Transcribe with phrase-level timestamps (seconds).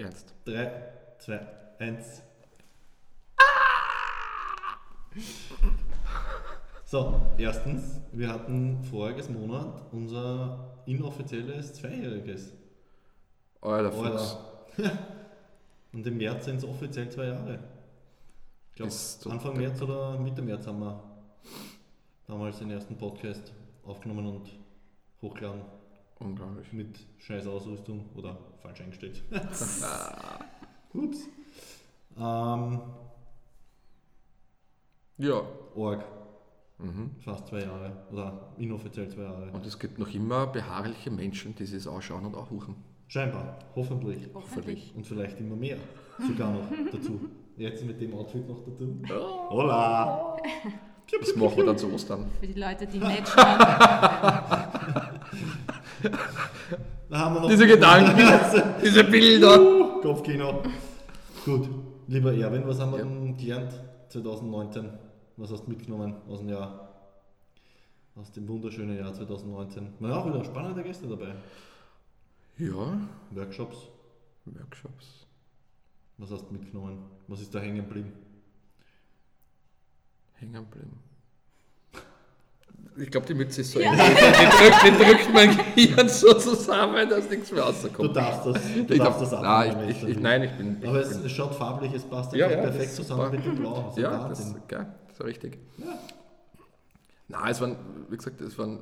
[0.00, 0.34] Ernst.
[0.46, 0.72] 3,
[1.18, 1.46] 2,
[1.78, 2.22] 1.
[6.86, 12.52] So, erstens, wir hatten voriges Monat unser inoffizielles Zweijähriges.
[13.60, 14.38] Alter Fuchs.
[15.92, 17.58] Und im März sind es offiziell zwei Jahre.
[18.70, 21.02] Ich glaube, Anfang März oder Mitte März haben wir
[22.26, 23.52] damals den ersten Podcast
[23.84, 24.50] aufgenommen und
[25.20, 25.62] hochgeladen
[26.20, 26.72] Unglaublich.
[26.72, 29.22] mit scheiß Ausrüstung oder falsch eingestellt.
[30.94, 31.28] Ups.
[32.18, 32.80] Ähm,
[35.16, 35.42] Ja.
[35.74, 36.04] Org,
[36.78, 37.10] Mhm.
[37.22, 39.50] fast zwei Jahre oder inoffiziell zwei Jahre.
[39.52, 42.74] Und es gibt noch immer beharrliche Menschen, die sich ausschauen und auch huchen.
[43.06, 44.28] Scheinbar, hoffentlich.
[44.32, 44.92] Hoffentlich.
[44.96, 45.76] Und vielleicht immer mehr
[46.26, 47.20] sogar noch dazu.
[47.58, 48.96] Jetzt mit dem Outfit noch dazu.
[49.50, 50.36] Hola!
[51.20, 52.30] Das machen wir dann zu Ostern.
[52.40, 53.58] Für die Leute, die nicht schauen.
[57.10, 58.16] Da haben wir noch Diese Gedanken,
[58.84, 59.58] diese Bilder.
[60.00, 60.62] Kopfkino.
[61.44, 61.68] Gut,
[62.06, 63.04] lieber Erwin, was haben wir Ja.
[63.04, 63.72] denn gelernt
[64.10, 64.88] 2019?
[65.36, 66.88] Was hast du mitgenommen aus dem Jahr?
[68.14, 69.94] Aus dem wunderschönen Jahr 2019.
[69.98, 71.34] Waren auch wieder spannende Gäste dabei.
[72.58, 72.98] Ja,
[73.30, 73.88] Workshops.
[74.44, 75.26] Workshops.
[76.18, 76.98] Was hast du mitgenommen?
[77.26, 78.12] Was ist da hängen geblieben?
[80.34, 80.98] Hängen bleiben.
[82.96, 83.92] Ich glaube, die Mütze ist so eng.
[83.92, 88.16] Die, drückt, die drückt mein Gehirn so zusammen, dass nichts mehr Du rauskommt.
[88.16, 90.42] darfst das, du Ich darfst darf, das nein, abnehmen, ich, wenn ich, ich, du nein,
[90.42, 90.76] ich bin.
[90.82, 93.44] Ich Aber es, bin es schaut farblich, es passt Ja, ja, perfekt ist zusammen mit
[93.44, 93.82] dem Blau.
[93.86, 94.54] Das ist ja, Wahnsinn.
[94.54, 95.58] das, gell, so richtig.
[95.78, 95.86] Ja.
[97.28, 97.76] Nein, es waren,
[98.08, 98.80] wie gesagt, es waren,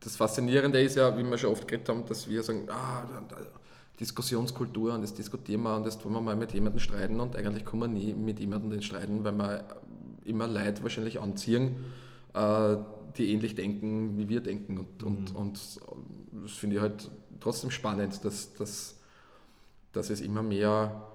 [0.00, 3.34] das Faszinierende ist ja, wie wir schon oft geredet haben, dass wir sagen, ah, da-
[3.36, 3.42] da-
[3.98, 7.64] Diskussionskultur und das diskutieren wir und das tun wir mal mit jemandem streiten und eigentlich
[7.64, 9.64] kann man nie mit jemandem den streiten, weil wir
[10.26, 11.76] immer Leute wahrscheinlich anziehen,
[12.34, 12.76] äh,
[13.18, 15.80] die ähnlich denken, wie wir denken und, und, und
[16.42, 18.98] das finde ich halt trotzdem spannend, dass, dass,
[19.92, 21.06] dass es immer mehr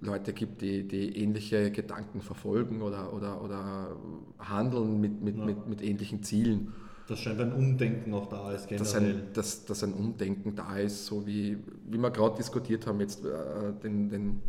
[0.00, 3.96] Leute gibt, die, die ähnliche Gedanken verfolgen oder, oder, oder
[4.38, 5.44] handeln mit, mit, Ja.
[5.44, 6.72] mit, mit ähnlichen Zielen.
[7.06, 9.14] Dass scheinbar ein Umdenken auch da ist, Dass generell.
[9.16, 13.24] ein, dass, dass ein Umdenken da ist, so wie, wie wir gerade diskutiert haben, jetzt
[13.24, 14.40] äh, den, den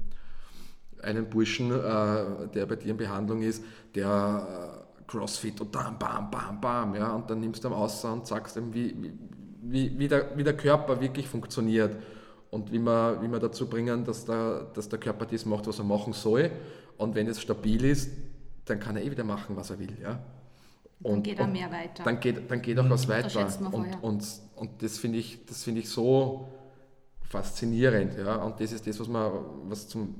[1.01, 3.63] einen Burschen, äh, der bei dir in Behandlung ist,
[3.94, 8.03] der äh, Crossfit und dann bam, bam, bam, ja, und dann nimmst du ihn aus
[8.05, 8.95] und sagst ihm, wie,
[9.61, 11.95] wie- wie, der, wie der Körper wirklich funktioniert
[12.51, 15.79] und wie wir, wie wir dazu bringen, dass der, dass der Körper das macht, was
[15.79, 16.51] er machen soll
[16.97, 18.11] und wenn es stabil ist,
[18.65, 20.19] dann kann er eh wieder machen, was er will, ja.
[20.99, 22.03] Dann geht er mehr weiter.
[22.03, 23.47] Dann geht, dann geht auch was weiter.
[23.59, 26.47] Man Und, und, und das finde ich, das finde ich so
[27.29, 28.17] faszinierend.
[28.17, 28.38] Ja?
[28.38, 29.31] Und das ist das, was, man,
[29.67, 30.15] was zum,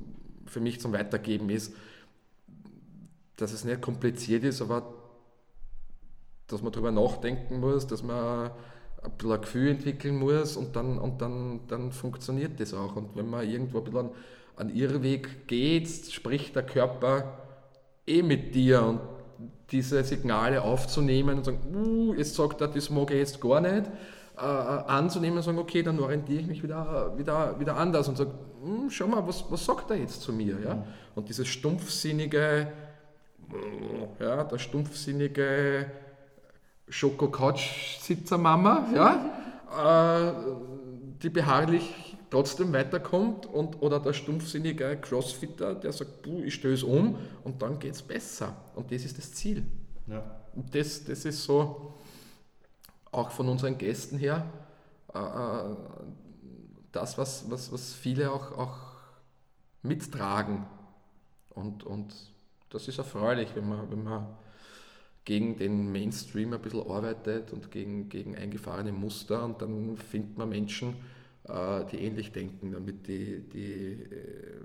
[0.46, 1.72] für mich zum Weitergeben ist,
[3.36, 4.94] dass es nicht kompliziert ist, aber
[6.46, 8.50] dass man darüber nachdenken muss, dass man
[9.02, 12.96] ein bisschen ein Gefühl entwickeln muss und dann, und dann, dann funktioniert das auch.
[12.96, 14.10] Und wenn man irgendwo ein bisschen
[14.56, 17.38] einen Irrweg geht, spricht der Körper
[18.06, 19.00] eh mit dir und
[19.70, 23.90] diese Signale aufzunehmen und sagen, uh, jetzt sagt er, das mag ich jetzt gar nicht,
[24.36, 28.30] äh, anzunehmen und sagen, okay, dann orientiere ich mich wieder, wieder, wieder anders und sage,
[28.62, 30.58] hm, schau mal, was, was sagt er jetzt zu mir?
[30.64, 30.84] Ja?
[31.14, 32.68] Und dieses stumpfsinnige,
[34.18, 35.90] ja, der stumpfsinnige
[36.88, 40.32] Schoko-Couch-Sitzer-Mama, ja, äh,
[41.22, 47.16] die beharrlich trotzdem weiterkommt und, oder der stumpfsinnige Crossfitter, der sagt, puh, ich stöße um
[47.44, 48.54] und dann geht es besser.
[48.74, 49.64] Und das ist das Ziel.
[50.06, 50.22] Ja.
[50.54, 51.94] Und das, das ist so,
[53.12, 54.46] auch von unseren Gästen her,
[55.14, 55.76] äh, äh,
[56.92, 58.78] das, was, was, was viele auch, auch
[59.82, 60.66] mittragen.
[61.50, 62.14] Und, und
[62.76, 64.26] das ist erfreulich, wenn man, wenn man
[65.24, 70.48] gegen den Mainstream ein bisschen arbeitet und gegen, gegen eingefahrene Muster und dann findet man
[70.48, 70.94] Menschen,
[71.44, 74.60] äh, die ähnlich denken, damit die, die äh,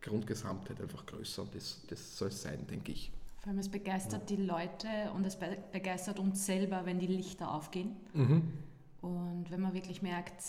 [0.00, 3.12] Grundgesamtheit einfach größer und das, das soll es sein, denke ich.
[3.40, 7.52] Vor allem es begeistert die Leute und es be- begeistert uns selber, wenn die Lichter
[7.52, 7.96] aufgehen.
[9.00, 10.42] Und wenn man wirklich merkt,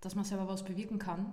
[0.00, 1.32] dass man selber was bewirken kann.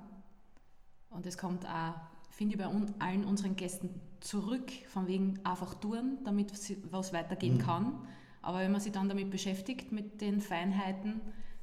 [1.09, 1.93] Und es kommt auch,
[2.29, 2.67] finde ich, bei
[2.99, 3.89] allen unseren Gästen
[4.23, 6.51] zurück, von wegen einfach tun, damit
[6.91, 8.07] was weitergehen kann.
[8.41, 11.21] Aber wenn man sich dann damit beschäftigt, mit den Feinheiten,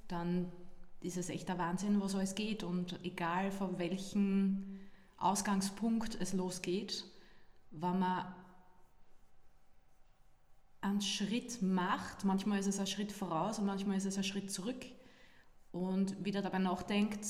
[0.09, 0.51] dann
[1.01, 2.63] ist es echt der Wahnsinn, was alles geht.
[2.63, 4.79] Und egal von welchem
[5.17, 7.05] Ausgangspunkt es losgeht,
[7.71, 8.35] wenn man
[10.83, 14.51] einen Schritt macht, manchmal ist es ein Schritt voraus und manchmal ist es ein Schritt
[14.51, 14.85] zurück
[15.73, 17.27] und wieder dabei nachdenkt,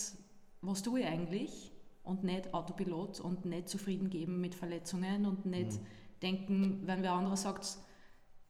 [0.60, 1.69] was tue ich eigentlich
[2.10, 5.78] und nicht Autopilot und nicht zufrieden geben mit Verletzungen und nicht
[6.22, 7.78] denken, wenn wer anderer sagt,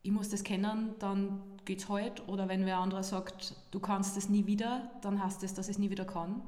[0.02, 4.30] ich muss das kennen, dann geht's halt oder wenn wer anderer sagt, du kannst es
[4.30, 6.42] nie wieder, dann heißt es, dass es nie wieder kann.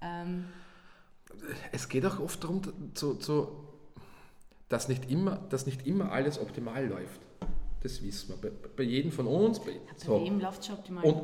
[0.00, 0.44] Ähm,
[1.72, 2.62] es geht auch oft darum,
[2.94, 3.48] zu, zu,
[4.68, 7.20] dass, nicht immer, dass nicht immer alles optimal läuft.
[7.82, 8.50] Das wissen wir.
[8.50, 9.58] Bei, bei jedem von uns.
[9.58, 11.04] Bei, Bei jedem läuft es schon optimal.
[11.04, 11.20] Und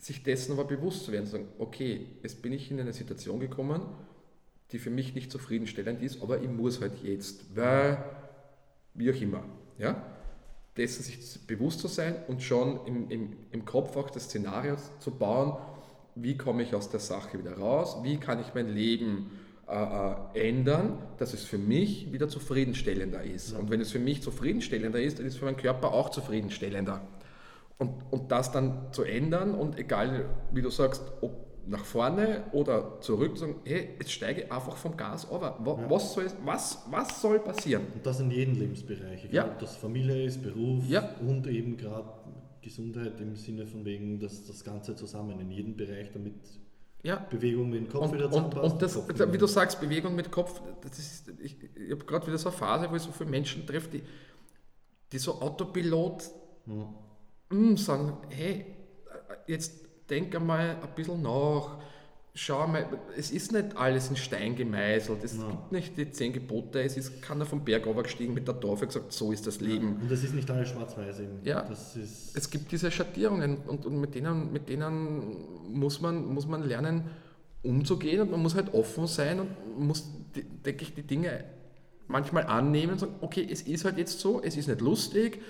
[0.00, 3.38] sich dessen aber bewusst zu werden, zu sagen, okay, jetzt bin ich in eine Situation
[3.38, 3.82] gekommen,
[4.72, 8.02] die für mich nicht zufriedenstellend ist, aber ich muss halt jetzt, weil,
[8.94, 9.44] wie auch immer.
[9.78, 10.02] Ja?
[10.76, 15.10] Dessen sich bewusst zu sein und schon im, im, im Kopf auch das Szenario zu
[15.10, 15.58] bauen,
[16.14, 19.30] wie komme ich aus der Sache wieder raus, wie kann ich mein Leben
[19.70, 19.74] äh,
[20.34, 23.52] äh, ändern, dass es für mich wieder zufriedenstellender ist.
[23.52, 23.58] Ja.
[23.58, 27.00] Und wenn es für mich zufriedenstellender ist, dann ist es für meinen Körper auch zufriedenstellender.
[27.80, 31.32] Und, und das dann zu ändern und egal, wie du sagst, ob
[31.66, 35.26] nach vorne oder zurück, sagen, hey, jetzt steige einfach vom Gas.
[35.30, 35.90] Wa- Ja.
[35.90, 37.86] Was, soll, was, was soll passieren?
[37.94, 39.28] Und das in jedem Lebensbereich.
[39.32, 39.46] Ja.
[39.46, 41.10] Ob das Familie ist, Beruf Ja.
[41.26, 42.08] und eben gerade
[42.60, 46.34] Gesundheit im Sinne von wegen, dass das Ganze zusammen in jedem Bereich, damit
[47.02, 48.72] Ja, Bewegung mit dem Kopf und, wieder und, zusammenpasst.
[48.74, 52.26] und das, Kopf wie du sagst, Bewegung mit Kopf, das ist, ich, ich habe gerade
[52.26, 54.02] wieder so eine Phase, wo ich so viele Menschen treffe, die,
[55.12, 56.24] die so Autopilot
[56.66, 56.94] Ja.
[57.50, 58.64] Mm, sagen, hey,
[59.46, 59.74] jetzt
[60.08, 61.78] denk einmal ein bisschen nach,
[62.34, 62.86] schau mal,
[63.16, 65.48] es ist nicht alles in Stein gemeißelt, es Ja.
[65.50, 69.12] gibt nicht die zehn Gebote, es ist keiner vom Berg runtergestiegen mit der Tafel gesagt,
[69.12, 69.96] so ist das Leben.
[70.00, 71.40] Und das ist nicht alles schwarz-weiß eben.
[71.44, 71.68] Ja.
[71.70, 77.04] Es gibt diese Schattierungen und, und mit, denen, mit denen muss man, muss man lernen
[77.62, 79.48] umzugehen und man muss halt offen sein und
[79.78, 80.08] muss,
[80.64, 81.44] denke ich, die Dinge
[82.08, 85.40] manchmal annehmen und sagen, okay, es ist halt jetzt so, es ist nicht lustig,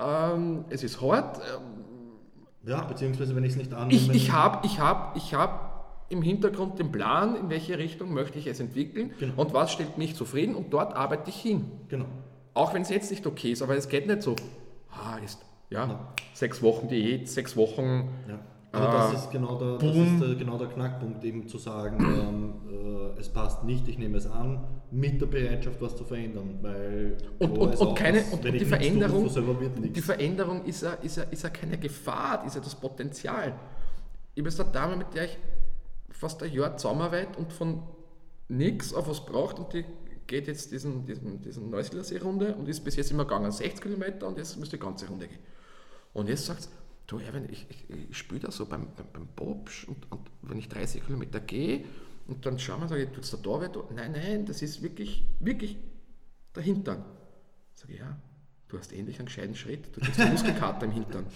[0.00, 3.92] ähm, es ist hart, ähm, ja, beziehungsweise wenn ich es nicht annehme.
[4.00, 8.38] ich, ich habe ich hab, ich hab im Hintergrund den Plan, in welche Richtung möchte
[8.38, 9.34] ich es entwickeln Genau.
[9.40, 11.70] und was stellt mich zufrieden und dort arbeite ich hin.
[11.88, 12.06] Genau.
[12.54, 14.36] Auch wenn es jetzt nicht okay ist, aber es geht nicht so,
[14.90, 15.40] ah, ist,
[15.70, 16.08] ja, Ja.
[16.32, 18.38] sechs Wochen Diät, sechs Wochen, Ja.
[18.72, 22.54] Aber Ah, das ist genau der, ist der, genau der Knackpunkt, eben zu sagen, ähm,
[22.70, 22.85] äh,
[23.18, 26.58] es passt nicht, ich nehme es an, mit der Bereitschaft, was zu verändern.
[26.62, 30.00] Weil Und, und, und, keine, und, die tue, Veränderung, wird die.
[30.00, 33.58] Veränderung ist ja, ist, ja, ist ja keine Gefahr, ist ja das Potenzial.
[34.34, 35.38] Ich habe jetzt eine Dame, mit der ich
[36.10, 37.82] fast ein Jahr zusammenarbeite und von
[38.48, 39.84] nichts auf was braucht und die
[40.26, 44.38] geht jetzt diesen, diesen, diesen Neusiedlersee-Runde und ist bis jetzt immer gegangen 60 Kilometer und
[44.38, 45.38] jetzt müsste die ganze Runde gehen.
[46.12, 46.68] Und jetzt sagt sie,
[47.06, 50.58] du Erwin, ich, ich, ich spüre das so beim, beim, beim Bobsch und, und wenn
[50.58, 51.84] ich 30 Kilometer gehe
[52.28, 53.68] und dann schauen wir, sage ich, tut es da da weh?
[53.94, 55.76] Nein, nein, das ist wirklich, wirklich
[56.54, 57.04] der Hintern.
[57.74, 58.16] Sag ich, ja,
[58.68, 61.26] du hast endlich einen gescheiten Schritt, du kriegst eine Muskelkater im Hintern.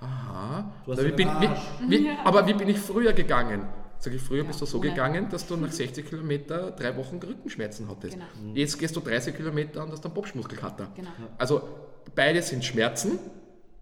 [0.00, 0.70] Aha.
[0.84, 1.50] Du hast Na, wie einen bin,
[1.88, 2.18] wie, wie, Ja.
[2.24, 3.66] Aber wie bin ich früher gegangen?
[3.98, 4.90] Sag ich, früher Ja, bist du so ohne.
[4.90, 8.14] gegangen, dass du nach 60 Kilometer drei Wochen Rückenschmerzen hattest.
[8.14, 8.54] Genau.
[8.54, 10.92] Jetzt gehst du 30 Kilometer und hast einen Popschmuskelkater.
[10.94, 11.08] Genau.
[11.36, 11.62] Also
[12.14, 13.18] beide sind Schmerzen,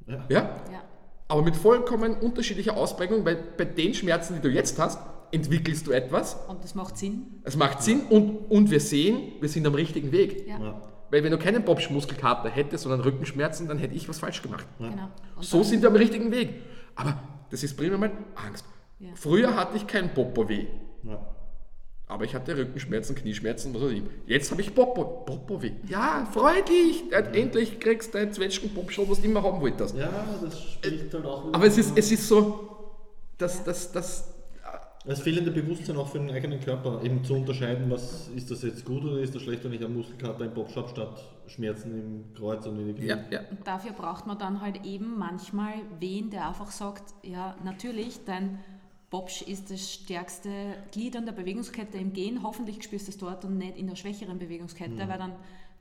[0.07, 0.25] Ja.
[0.31, 0.39] ja,
[0.73, 0.83] Ja.
[1.29, 4.99] aber mit vollkommen unterschiedlicher Ausprägung, weil bei den Schmerzen, die du jetzt hast,
[5.33, 6.37] entwickelst du etwas.
[6.49, 7.41] Und das macht Sinn.
[7.45, 10.47] Es macht Sinn und, und wir sehen, wir sind am richtigen Weg.
[10.49, 10.59] Ja.
[10.59, 10.83] Ja.
[11.11, 14.67] Weil wenn du keinen Popschmuskelkater hättest, sondern Rückenschmerzen, dann hätte ich was falsch gemacht.
[14.79, 15.09] Genau.
[15.41, 16.51] So sind wir am richtigen Weg.
[16.97, 17.17] Aber
[17.51, 18.65] das ist primär mal Angst.
[18.99, 19.11] Ja.
[19.15, 20.67] Früher hatte ich keinen Popo-Weh,
[21.05, 21.25] Ja.
[22.09, 24.03] aber ich hatte Rückenschmerzen, Knieschmerzen, was weiß ich.
[24.27, 25.73] Jetzt habe ich Popo, Popo-Weh.
[25.89, 27.05] Ja, freu dich!
[27.13, 29.95] Endlich kriegst du deinen Zwetschgen-Popschon, was du immer haben wolltest.
[29.97, 30.11] ja,
[30.43, 31.55] das spricht halt auch wieder.
[31.55, 32.69] Aber es ist, es ist so,
[33.39, 34.33] dass das, das,
[35.07, 38.85] Das fehlende Bewusstsein auch für den eigenen Körper, eben zu unterscheiden, was ist das jetzt
[38.85, 42.35] gut oder ist das schlecht, wenn ich einen Muskelkater im Popsch habe, statt Schmerzen im
[42.35, 43.07] Kreuz und in die Knie.
[43.07, 43.41] ja, ja.
[43.51, 48.59] Und dafür braucht man dann halt eben manchmal wen, der einfach sagt, ja, natürlich, dein
[49.11, 50.51] Bobsch ist das stärkste
[50.91, 52.43] Glied an der Bewegungskette im Gehen.
[52.43, 55.33] Hoffentlich spürst du es dort und nicht in der schwächeren Bewegungskette, weil dann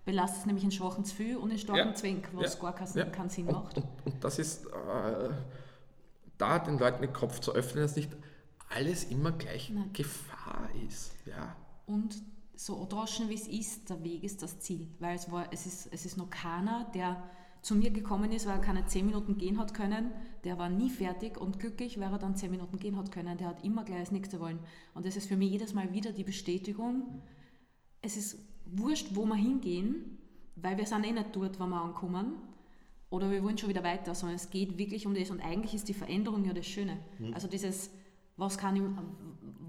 [0.05, 1.95] belastet es nämlich einen schwachen Zwill und einen starken Ja.
[1.95, 2.61] Zwink, was Ja.
[2.61, 3.05] gar keinen, Ja.
[3.05, 3.77] keinen Sinn und, macht.
[3.77, 5.29] Und, und das ist, äh,
[6.37, 8.11] da den Leuten den Kopf zu öffnen, dass nicht
[8.69, 9.91] alles immer gleich Nein.
[9.93, 11.13] Gefahr ist.
[11.25, 11.55] Ja.
[11.85, 12.21] Und
[12.55, 14.87] so erdroschen wie es ist, der Weg ist das Ziel.
[14.99, 17.21] Weil es, war, es, ist, es ist noch keiner, der
[17.61, 20.11] zu mir gekommen ist, weil er keine 10 Minuten gehen hat können.
[20.43, 23.37] Der war nie fertig und glücklich, weil er dann 10 Minuten gehen hat können.
[23.37, 24.59] Der hat immer gleich das nächste wollen.
[24.93, 27.21] Und das ist für mich jedes Mal wieder die Bestätigung,
[28.01, 30.19] es ist wurscht, wo wir hingehen,
[30.55, 32.35] weil wir sind eh nicht dort, wo wir ankommen.
[33.09, 35.31] Oder wir wollen schon wieder weiter, sondern es geht wirklich um das.
[35.31, 36.99] Und eigentlich ist die Veränderung ja das Schöne.
[37.17, 37.33] Mhm.
[37.33, 37.89] Also dieses,
[38.37, 38.81] was kann ich,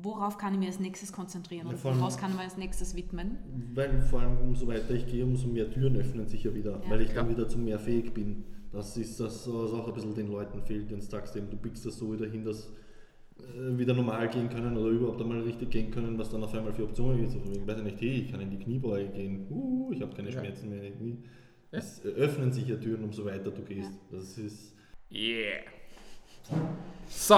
[0.02, 2.94] worauf kann ich mir als nächstes konzentrieren Ja, und was kann ich mir als nächstes
[2.96, 3.38] widmen.
[3.74, 6.90] Weil vor allem umso weiter ich gehe, umso mehr Türen öffnen sich ja wieder, Ja.
[6.90, 7.36] weil ich dann Ja.
[7.36, 8.44] wieder zu mehr fähig bin.
[8.72, 11.86] Das ist das, was auch ein bisschen den Leuten fehlt, du sagst, eben, du biegst
[11.86, 12.72] das so wieder hin, dass
[13.38, 16.72] äh, wieder normal gehen können oder überhaupt einmal richtig gehen können, was dann auf einmal
[16.72, 17.30] für Optionen gibt.
[17.32, 20.00] So von wegen, weiß ich nicht, hey, ich kann in die Kniebeuge gehen, uh, ich
[20.02, 20.40] habe keine Ja.
[20.40, 21.18] Schmerzen mehr in den Knie.
[21.70, 21.78] Ja.
[21.78, 23.92] Es öffnen sich ja Türen, umso weiter du gehst.
[24.10, 24.74] Das ist.
[25.12, 25.60] Yeah.
[27.08, 27.34] So,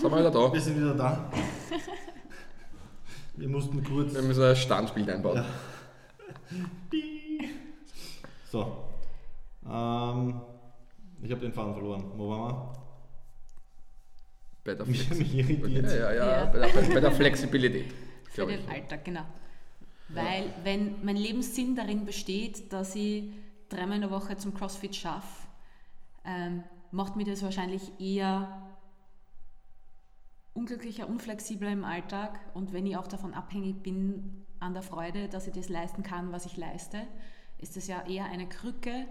[0.00, 0.52] sind wir wieder da.
[0.52, 1.30] Wir sind wieder da.
[3.36, 4.14] Wir mussten kurz.
[4.14, 5.36] Wir müssen ein Standbild einbauen.
[5.36, 5.44] Ja.
[8.50, 8.76] So.
[9.68, 10.40] Ähm,
[11.22, 12.04] ich habe den Faden verloren.
[12.16, 12.72] Wo waren wir?
[14.64, 15.84] Bei der, Mich- Flex mich irritiert.
[15.86, 16.44] ja, ja, ja.
[16.46, 17.92] Bei, der, bei, der Flexibilität.
[18.30, 18.68] Für den ich.
[18.68, 19.24] Alltag, genau.
[20.08, 23.24] Weil, wenn mein Lebenssinn darin besteht, dass ich
[23.68, 25.46] dreimal in der Woche zum CrossFit schaffe,
[26.24, 28.48] ähm, macht mir das wahrscheinlich eher
[30.54, 32.38] unglücklicher, unflexibler im Alltag.
[32.54, 36.32] Und wenn ich auch davon abhängig bin, an der Freude, dass ich das leisten kann,
[36.32, 37.02] was ich leiste,
[37.58, 39.06] ist das ja eher eine Krücke,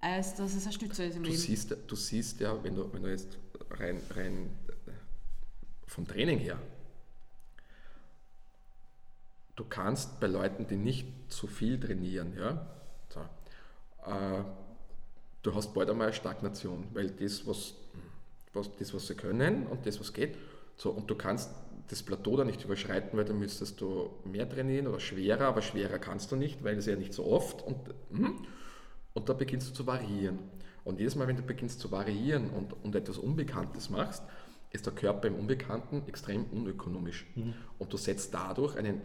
[0.00, 1.40] als dass es eine Stütze ist im Du Leben.
[1.42, 3.38] siehst, du siehst ja, wenn du, wenn du jetzt
[3.70, 4.50] rein, rein
[4.86, 4.90] äh,
[5.86, 6.58] vom Training her,
[9.56, 12.66] du kannst bei Leuten, die nicht zu viel trainieren, ja,
[13.08, 13.20] so,
[14.10, 14.44] äh,
[15.42, 17.74] du hast bald einmal eine Stagnation, weil das was,
[18.52, 20.36] was, das, was sie können und das, was geht,
[20.76, 21.50] so, und du kannst
[21.88, 25.98] das Plateau da nicht überschreiten, weil dann müsstest du mehr trainieren oder schwerer, aber schwerer
[25.98, 27.76] kannst du nicht, weil es ja nicht so oft und,
[28.10, 28.38] hm,
[29.14, 30.38] und da beginnst du zu variieren.
[30.84, 34.22] Und jedes Mal, wenn du beginnst zu variieren und, und etwas Unbekanntes machst,
[34.70, 37.26] ist der Körper im Unbekannten extrem unökonomisch.
[37.78, 39.02] Und du setzt dadurch einen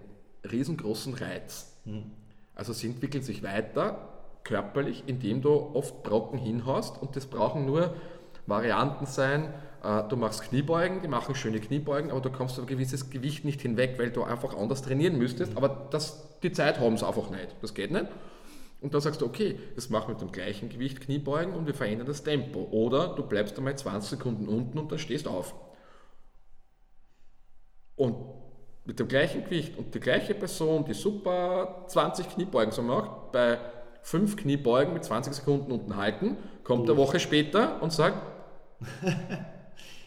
[0.50, 1.78] riesengroßen Reiz.
[2.56, 7.96] Also sie entwickeln sich weiter körperlich, indem du oft Brocken hinhaust und das brauchen nur
[8.46, 9.54] Varianten sein.
[9.84, 13.46] Äh, Du machst Kniebeugen, die machen schöne Kniebeugen, aber du kommst über ein gewisses Gewicht
[13.46, 15.56] nicht hinweg, weil du einfach anders trainieren müsstest.
[15.56, 17.56] Aber das, die Zeit haben sie einfach nicht.
[17.62, 18.08] Das geht nicht.
[18.80, 21.74] Und da sagst du, okay, das machen wir mit dem gleichen Gewicht Kniebeugen und wir
[21.74, 22.68] verändern das Tempo.
[22.72, 25.56] Oder du bleibst einmal 20 Sekunden unten und dann stehst auf.
[27.96, 28.16] Und
[28.86, 33.60] mit dem gleichen Gewicht und die gleiche Person, die super 20 Kniebeugen so macht, bei
[34.04, 38.22] 5 Kniebeugen mit 20 Sekunden unten halten, kommt eine Woche später und sagt,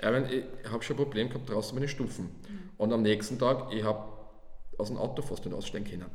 [0.02, 2.30] Erwin, ich habe schon ein Problem gehabt draußen meine Stufen.
[2.76, 4.04] Und am nächsten Tag, ich habe
[4.78, 6.06] aus dem Auto fast nicht aussteigen können.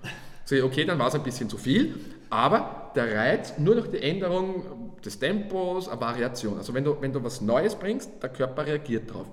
[0.45, 1.95] So, okay, dann war es ein bisschen zu viel,
[2.29, 6.57] aber der Reiz, nur durch die Änderung des Tempos, eine Variation.
[6.57, 9.27] Also wenn du, wenn du was Neues bringst, der Körper reagiert drauf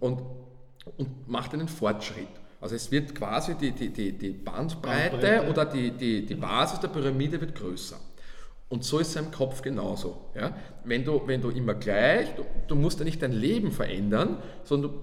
[0.00, 0.22] und,
[0.96, 2.28] und macht einen Fortschritt.
[2.60, 5.50] Also es wird quasi die, die, die, die Bandbreite, Bandbreite.
[5.50, 7.98] oder die, die, die Basis der Pyramide wird größer.
[8.72, 10.16] Und so ist es im Kopf genauso.
[10.34, 10.56] Ja?
[10.82, 14.92] Wenn, du, wenn du immer gleich, du, du musst ja nicht dein Leben verändern, sondern
[14.92, 14.98] du,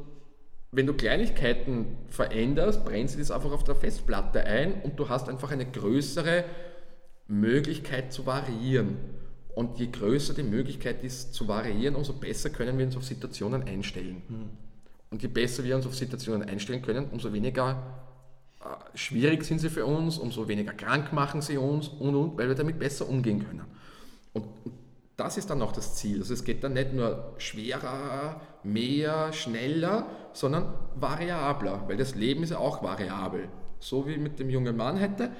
[0.71, 5.29] wenn du Kleinigkeiten veränderst, brennst du das einfach auf der Festplatte ein und du hast
[5.29, 6.45] einfach eine größere
[7.27, 8.97] Möglichkeit zu variieren.
[9.53, 13.61] Und je größer die Möglichkeit ist zu variieren, umso besser können wir uns auf Situationen
[13.61, 14.23] einstellen.
[15.11, 18.08] Und je besser wir uns auf Situationen einstellen können, umso weniger
[18.93, 22.55] schwierig sind sie für uns, umso weniger krank machen sie uns und, und, weil wir
[22.55, 23.65] damit besser umgehen können.
[24.33, 24.45] Und
[25.15, 26.19] das ist dann auch das Ziel.
[26.19, 32.51] Also es geht dann nicht nur schwerer, mehr, schneller, sondern variabler, weil das Leben ist
[32.51, 33.49] ja auch variabel.
[33.79, 35.31] So wie mit dem jungen Mann heute,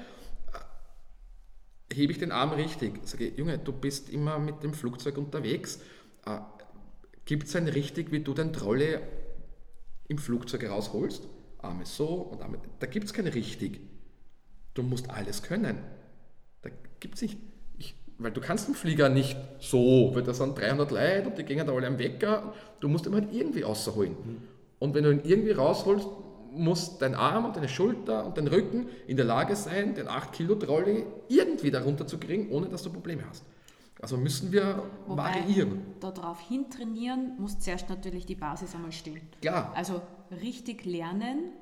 [1.92, 3.00] hebe ich den Arm richtig.
[3.06, 5.80] Sage, Junge, du bist immer mit dem Flugzeug unterwegs.
[6.24, 6.38] Äh,
[7.24, 8.98] Gibt es ein richtig, wie du den Trolley
[10.08, 11.26] im Flugzeug rausholst?
[11.62, 12.58] Arme so und Arme.
[12.78, 13.80] Da gibt es kein richtig.
[14.74, 15.78] Du musst alles können.
[16.62, 17.38] Da gibt es nicht.
[17.78, 21.44] Ich, weil du kannst den Flieger nicht so, weil da sind 300 Leute und die
[21.44, 22.54] gehen da alle am Wecker.
[22.80, 24.16] Du musst ihn halt irgendwie rausholen.
[24.78, 26.08] Und wenn du ihn irgendwie rausholst,
[26.52, 30.32] muss dein Arm und deine Schulter und dein Rücken in der Lage sein, den 8
[30.32, 33.44] Kilo Trolley irgendwie darunter zu kriegen, ohne dass du Probleme hast.
[34.00, 35.82] Also müssen wir variieren.
[36.00, 39.20] darauf hin trainieren, muss zuerst natürlich die Basis einmal stehen.
[39.42, 39.72] Klar.
[39.76, 40.00] Also
[40.30, 41.52] richtig lernen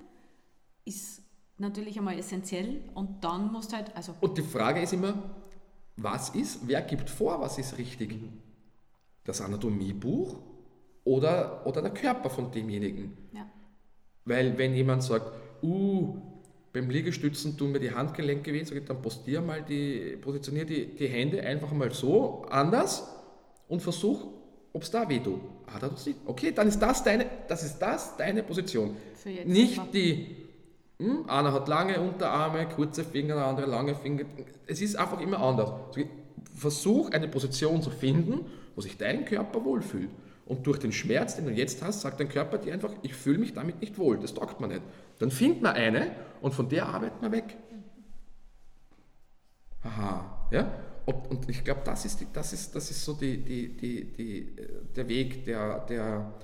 [0.85, 1.23] ist
[1.59, 5.15] natürlich einmal essentiell und dann musst du halt, also Und die Frage ist immer,
[5.97, 8.17] was ist, wer gibt vor, was ist richtig?
[9.25, 10.37] Das Anatomiebuch
[11.05, 13.17] oder, oder der Körper von demjenigen?
[13.33, 13.51] ja,
[14.25, 15.33] Weil wenn jemand sagt,
[15.63, 16.17] uh,
[16.73, 20.95] beim Liegestützen tun mir die Handgelenke weh, sage ich, dann postier mal die, positionier die,
[20.95, 23.09] die Hände einfach mal so anders
[23.69, 24.29] und versuch,
[24.73, 25.41] ob es da weh tut.
[25.71, 26.19] Ah, da tut's nicht.
[26.27, 28.97] Okay, dann ist das deine, das ist das deine Position.
[29.45, 29.93] Nicht einfach.
[29.93, 30.37] die,
[30.99, 34.25] hm, einer hat lange Unterarme, kurze Finger, der andere lange Finger.
[34.67, 35.73] Es ist einfach immer anders.
[35.97, 36.07] Ich,
[36.59, 40.11] Versuch eine Position zu finden, wo sich dein Körper wohlfühlt.
[40.45, 43.39] Und durch den Schmerz, den du jetzt hast, sagt dein Körper dir einfach, ich fühle
[43.39, 44.83] mich damit nicht wohl, das taugt man nicht.
[45.19, 46.11] Dann findet man eine
[46.41, 47.57] und von der arbeitet man weg.
[49.85, 50.73] Aha, ja?
[51.09, 54.13] Und, und ich glaube, das ist, die, das, ist, das ist so die, die, die,
[54.13, 56.35] die, äh, der Weg, der, der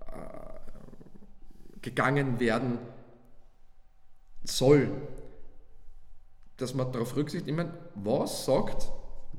[0.00, 2.78] äh, gegangen werden
[4.42, 4.88] soll.
[6.56, 8.90] Dass man darauf Rücksicht nimmt, was sagt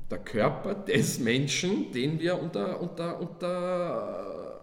[0.08, 4.60] der Körper des Menschen, den wir unter, unter, unter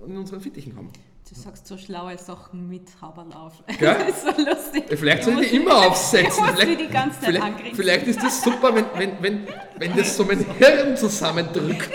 [0.00, 0.92] äh, in unseren Fittichen haben.
[1.28, 3.54] Du sagst so schlaue Sachen mit Haberl auf.
[3.78, 3.96] Gell?
[3.98, 4.84] Das ist so lustig.
[4.96, 6.28] Vielleicht soll ich die immer aufsetzen.
[6.28, 9.48] Ich muss Vielleicht, die die ganze Zeit vielleicht, vielleicht ist das super, wenn, wenn, wenn,
[9.76, 11.90] wenn das so mein Hirn zusammendrückt.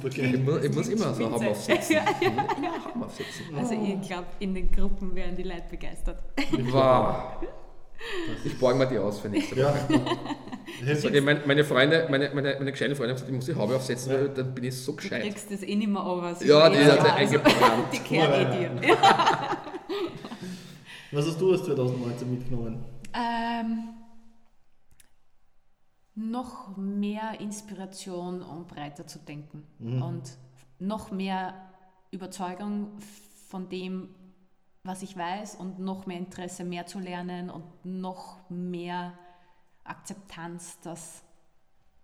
[0.00, 1.30] Ich muss, ich muss immer so.
[1.30, 1.96] Haben aufsetzen.
[1.96, 2.30] Ja, ja.
[2.30, 3.54] Ja, Haben aufsetzen.
[3.54, 6.22] Also ich glaube, in den Gruppen wären die Leute begeistert.
[6.70, 7.16] Wow.
[8.44, 9.88] Ich borge mir die aus für nächste Woche.
[10.84, 10.94] Ja.
[10.96, 13.54] Sag ich, meine, meine Freunde, meine, meine, meine gescheiten Freunde haben gesagt, ich muss die
[13.54, 15.22] Haube aufsetzen, weil dann bin ich so Du gescheit.
[15.22, 16.34] kriegst das eh nicht mehr over.
[16.34, 17.84] Sie Ja, die hat also, eingebrannt.
[17.92, 18.70] Die kehren eh dir.
[21.12, 22.84] Was hast du aus 2019 mitgenommen?
[23.14, 23.88] Ähm,
[26.14, 29.64] noch mehr Inspiration, um breiter zu denken
[30.02, 30.22] und
[30.78, 31.54] noch mehr
[32.10, 32.98] Überzeugung
[33.48, 34.08] von dem,
[34.82, 39.12] was ich weiß und noch mehr Interesse, mehr zu lernen und noch mehr
[39.88, 41.22] Akzeptanz, dass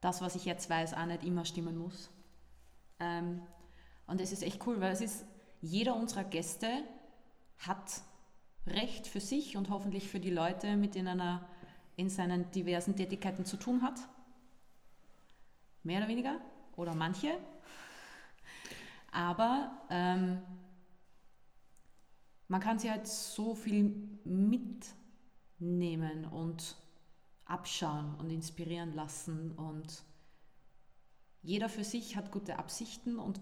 [0.01, 2.11] das, was ich jetzt weiß, auch nicht immer stimmen muss.
[3.01, 3.43] Ähm,
[4.07, 5.25] und es ist echt cool, weil es ist,
[5.61, 6.69] jeder unserer Gäste
[7.59, 8.03] hat
[8.67, 11.49] Recht für sich und hoffentlich für die Leute, mit denen er
[11.97, 13.99] in seinen diversen Tätigkeiten zu tun hat.
[15.83, 16.41] Mehr oder weniger
[16.77, 17.37] oder manche.
[19.11, 20.41] Aber ähm,
[22.49, 26.77] man kann sich halt so viel mitnehmen und
[27.53, 30.03] abschauen und inspirieren lassen und
[31.43, 33.41] jeder für sich hat gute Absichten und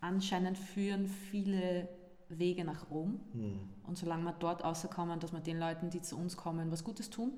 [0.00, 1.88] anscheinend führen viele
[2.28, 3.20] Wege nach Rom.
[3.84, 7.10] Und solange wir dort rauskommen, dass wir den Leuten, die zu uns kommen, was Gutes
[7.10, 7.32] tun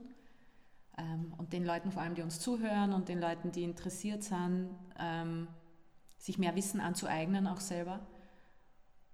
[0.99, 4.71] ähm, und den Leuten vor allem, die uns zuhören und den Leuten, die interessiert sind,
[4.99, 5.49] ähm,
[6.19, 8.07] sich mehr Wissen anzueignen, auch selber,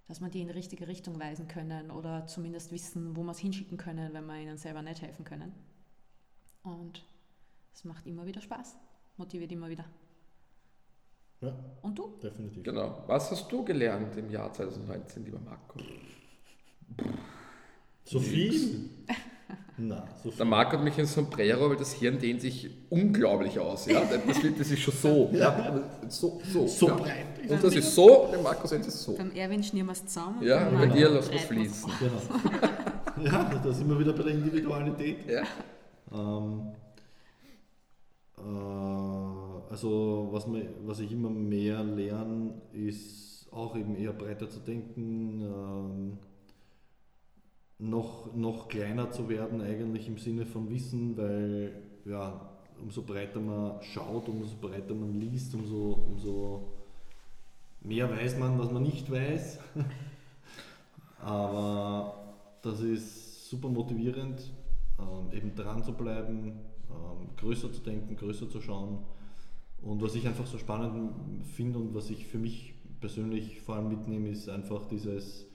[0.07, 3.39] dass wir die in die richtige Richtung weisen können oder zumindest wissen, wo wir es
[3.39, 5.53] hinschicken können, wenn wir ihnen selber nicht helfen können.
[6.63, 7.03] Und
[7.73, 8.75] es macht immer wieder Spaß,
[9.17, 9.85] motiviert immer wieder.
[11.41, 12.13] Ja, Und du?
[12.23, 12.63] definitiv.
[12.63, 13.03] Genau.
[13.07, 15.79] Was hast du gelernt im Jahr 2019, lieber Marco?
[18.05, 18.89] So viel?
[19.77, 20.45] Na, so Der viel.
[20.45, 23.87] Marco hat mich in Sombrero, weil das Hirn dehnt sich unglaublich aus.
[23.87, 24.01] Ja?
[24.25, 25.29] Das, das ist schon so.
[25.33, 25.81] Ja.
[26.07, 26.95] So, so, So ja.
[26.95, 27.25] breit.
[27.49, 29.15] Und das ist so, der Marco sagt es so.
[29.15, 30.39] Beim Erwin schnieren wir es zusammen.
[30.39, 31.91] und Ja, und bei dir lassen wir es fließen.
[31.99, 32.21] Genau.
[33.23, 35.29] Ja, da sind wir wieder bei der Individualität.
[35.29, 35.43] Ja.
[36.13, 36.71] Ähm,
[38.37, 44.59] äh, also was, mir, was ich immer mehr lerne, ist auch eben eher breiter zu
[44.59, 46.17] denken, ähm,
[47.79, 51.73] noch, noch kleiner zu werden eigentlich im Sinne von Wissen, weil
[52.05, 52.49] ja,
[52.81, 56.73] umso breiter man schaut, umso breiter man liest, umso, umso
[57.81, 59.59] mehr weiß man, was man nicht weiß.
[61.19, 64.51] Aber das ist super motivierend,
[64.99, 68.99] ähm, eben dran zu bleiben, ähm, größer zu denken, größer zu schauen.
[69.81, 73.89] Und was ich einfach so spannend finde und was ich für mich persönlich vor allem
[73.89, 75.45] mitnehme, ist einfach dieses,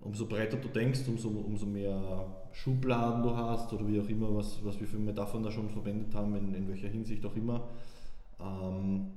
[0.00, 4.62] umso breiter du denkst, umso, umso mehr Schubladen du hast oder wie auch immer, was,
[4.64, 7.70] was wir für Metaphern da schon verwendet haben, in, in welcher Hinsicht auch immer,
[8.38, 9.12] ähm,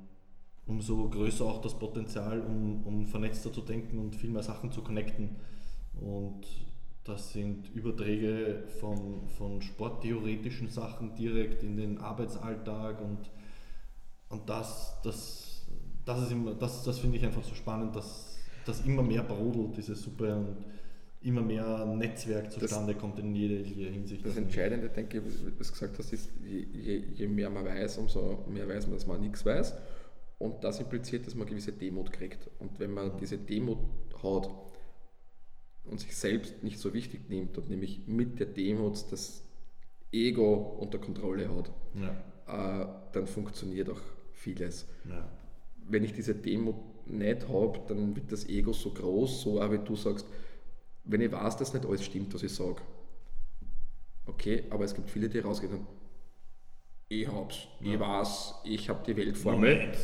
[0.66, 4.82] umso größer auch das Potenzial, um, um vernetzter zu denken und viel mehr Sachen zu
[4.82, 5.36] connecten.
[6.00, 6.46] Und
[7.06, 13.30] das sind Überträge von, von sporttheoretischen Sachen direkt in den Arbeitsalltag und,
[14.30, 15.68] und das, das,
[16.04, 19.78] das, ist immer, das, das finde ich einfach so spannend, dass das immer mehr brodelt,
[19.78, 20.66] diese Suppe und
[21.22, 24.26] immer mehr Netzwerk zustande kommt in jeder Hinsicht.
[24.26, 28.00] Das Entscheidende, denke ich, was du gesagt hast, ist, je, je, je mehr man weiß,
[28.00, 29.76] umso mehr weiß man, dass man nichts weiß.
[30.40, 32.50] Und das impliziert, dass man gewisse Demut kriegt.
[32.60, 33.78] Und wenn man diese Demut
[34.22, 34.50] hat
[35.90, 39.44] und sich selbst nicht so wichtig nimmt und nämlich mit der Demut das
[40.12, 44.02] Ego unter Kontrolle hat, Ja, äh, dann funktioniert auch
[44.34, 44.88] vieles.
[45.10, 45.28] ja.
[45.88, 46.76] Wenn ich diese Demut
[47.08, 50.26] nicht habe, dann wird das Ego so groß, so auch wie du sagst,
[51.04, 52.82] wenn ich weiß, dass nicht alles stimmt, was ich sage.
[54.26, 55.86] Okay, aber es gibt viele, die rausgehen und
[57.08, 59.76] ich hab's, ich weiß, ich habe die Weltformel.
[59.76, 59.98] Moment.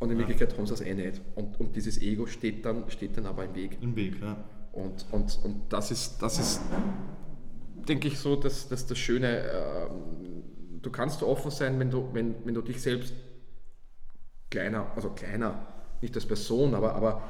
[0.00, 1.20] Und in Wirklichkeit haben sie es eh nicht.
[1.36, 3.78] Und, und dieses Ego steht dann, steht dann aber im Weg.
[3.80, 4.36] Im Weg, ja.
[4.74, 6.60] Und, und, und das ist, das ist
[7.88, 10.42] denke ich, so, dass, dass das Schöne, ähm,
[10.82, 13.12] du kannst so offen sein, wenn du, wenn, wenn du dich selbst
[14.50, 15.66] kleiner, also kleiner,
[16.00, 17.22] nicht als Person, aber, aber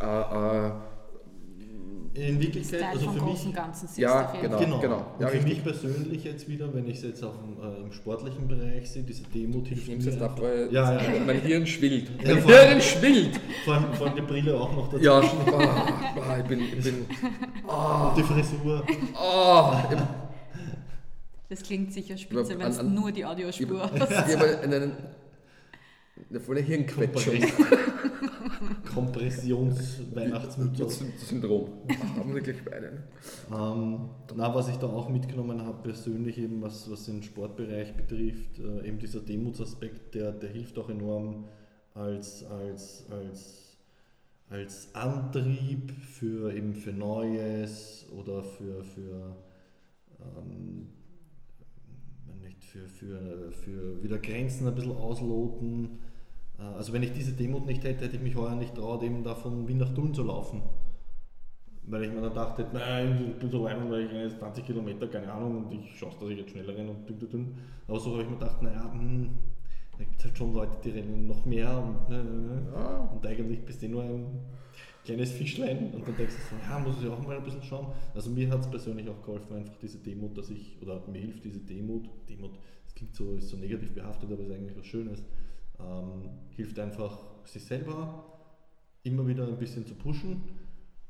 [0.00, 4.58] äh, äh, In Wirklichkeit, also für mich, Ganzen Ja, genau.
[4.58, 5.06] Genau, genau.
[5.20, 5.52] Ja, für richtig.
[5.54, 9.04] mich persönlich jetzt wieder, wenn ich es jetzt auch im, äh, im sportlichen Bereich sehe,
[9.04, 11.24] diese Demut hilft mir jetzt ab, weil Ja, ja, ja.
[11.24, 12.10] mein Hirn schwillt.
[12.24, 13.40] Ja, Mein vor allem- Hirn schwillt!
[13.64, 15.04] Vor allem, vor allem die Brille auch noch dazu.
[15.04, 15.20] Ja,
[16.50, 17.06] bin, ich bin,
[17.66, 18.84] Und die Frisur.
[18.88, 18.96] ich,
[21.48, 24.92] Das klingt sicher spitze, wenn es nur die Audiospur ich habe einen,
[26.28, 27.36] eine volle Hirnquetschung.
[28.94, 30.82] Kompressions-Weihnachtsmütze.
[30.82, 31.68] Das Syndrom.
[32.16, 33.04] Haben wir gleich beide.
[33.50, 38.58] Ähm, na, was ich da auch mitgenommen habe, persönlich eben, was, was den Sportbereich betrifft,
[38.58, 41.48] äh, eben dieser Demutsaspekt, der, der hilft auch enorm
[41.94, 43.69] als, als, als,
[44.50, 49.36] als Antrieb für eben für Neues oder für, für,
[50.20, 50.88] ähm,
[52.42, 56.00] nicht, für, für, für wieder Grenzen ein bisschen ausloten.
[56.58, 59.22] Äh, Also wenn ich diese Demut nicht hätte, hätte ich mich heuer nicht traut, eben
[59.24, 60.62] da von Wien nach Thun zu laufen.
[61.82, 64.64] Weil ich mir dann dachte, nein, ich bin so rein, weil ich renne jetzt 20
[64.64, 67.58] Kilometer, keine Ahnung, und ich schaue, dass ich jetzt schneller renne und dünn, dünn, dünn.
[67.88, 69.30] Aber so habe ich mir gedacht, naja, hm,
[70.00, 72.72] da gibt es halt schon Leute, die rennen noch mehr und, ne, ne, ne.
[72.72, 73.00] Ja.
[73.14, 74.40] und eigentlich bist du nur ein
[75.04, 77.92] kleines Fischlein und dann denkst du so, ja, muss ich auch mal ein bisschen schauen.
[78.14, 81.44] Also mir hat es persönlich auch geholfen, einfach diese Demut, dass ich, oder mir hilft
[81.44, 82.52] diese Demut, Demut,
[82.84, 85.22] das klingt so, ist so negativ behaftet, aber ist eigentlich was Schönes,
[85.78, 88.24] ähm, hilft einfach, sich selber
[89.02, 90.44] immer wieder ein bisschen zu pushen,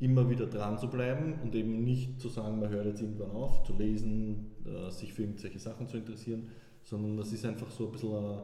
[0.00, 3.62] immer wieder dran zu bleiben und eben nicht zu sagen, man hört jetzt irgendwann auf
[3.62, 6.48] zu lesen, äh, sich für irgendwelche Sachen zu interessieren,
[6.82, 8.38] sondern das ist einfach so ein bisschen äh,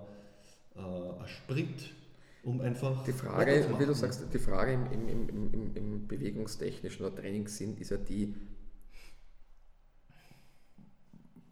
[0.78, 1.94] ein Sprit,
[2.42, 7.16] um einfach Die Frage, wie du sagst, die Frage im, im, im, im- bewegungstechnischen oder
[7.16, 8.34] Trainingssinn ist ja die,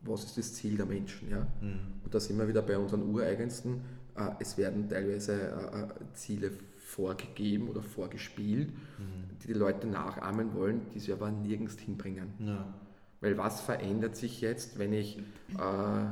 [0.02, 1.30] was ist das Ziel der Menschen?
[1.30, 1.46] Ja?
[1.60, 2.00] Mhm.
[2.04, 3.80] Und da sind wir wieder bei unseren ureigensten.
[4.16, 6.52] Äh, es werden teilweise äh, äh, Ziele
[6.86, 9.38] vorgegeben oder vorgespielt, Mhm.
[9.42, 12.28] die die Leute nachahmen wollen, die sie aber nirgends hinbringen.
[12.38, 12.72] Ja.
[13.20, 15.18] Weil was verändert sich jetzt, wenn ich
[15.58, 16.04] äh,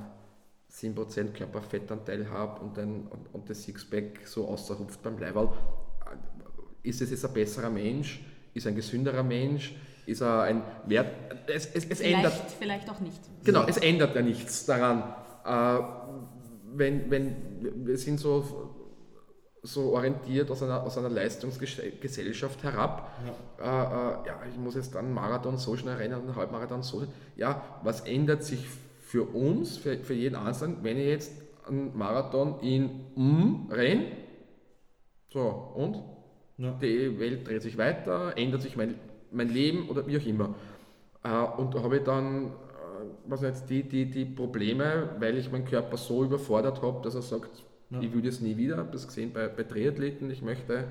[0.72, 5.50] 7% Körperfettanteil habe und, ein- und, und das Sixpack so außerrupft beim Leiberl?
[6.82, 8.24] Ist es jetzt ein besserer Mensch?
[8.54, 9.74] Ist er ein gesünderer Mensch?
[10.06, 11.14] Ist er ein Wert?
[11.46, 12.32] Es, es, es ändert.
[12.32, 13.20] Vielleicht, vielleicht auch nicht.
[13.44, 15.14] Genau, es ändert ja nichts daran.
[15.44, 15.85] Äh,
[16.74, 18.74] wenn, wenn, wir sind so,
[19.62, 23.12] so orientiert aus einer, aus einer Leistungsgesellschaft herab.
[23.61, 27.06] Äh, äh, ja, ich muss jetzt einen Marathon so schnell rennen, einen Halbmarathon so.
[27.37, 28.66] Ja, was ändert sich
[29.12, 31.33] für uns, für, für jeden Einzelnen, wenn ich jetzt
[31.68, 34.07] einen Marathon in um renne?
[35.31, 36.03] So, und?
[36.57, 36.79] Ja.
[36.81, 38.94] Die Welt dreht sich weiter, ändert sich mein,
[39.31, 40.55] mein Leben oder wie auch immer.
[41.22, 42.51] Äh, und da habe ich dann äh,
[43.27, 47.22] was nicht, die, die, die Probleme, weil ich meinen Körper so überfordert habe, dass er
[47.22, 48.01] sagt, Ja.
[48.01, 48.77] ich will das nie wieder.
[48.77, 50.85] Ich habe das gesehen bei, bei Triathleten, ich möchte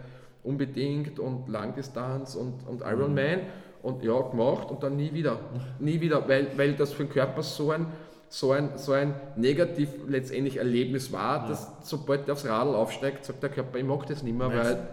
[0.44, 3.40] unbedingt und Langdistanz und, und Ironman
[3.82, 5.40] und ja, gemacht und dann nie wieder.
[5.80, 7.88] Nie wieder, weil, weil das für den Körper so ein,
[8.32, 13.44] so ein, so ein negativ letztendlich Erlebnis war, dass sobald der aufs Radl aufsteigt, sagt
[13.44, 14.88] der Körper, ich mag das nicht mehr, Weil's weil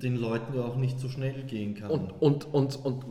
[0.00, 1.90] den Leuten ja auch nicht so schnell gehen kann.
[1.90, 3.04] und, und, und, und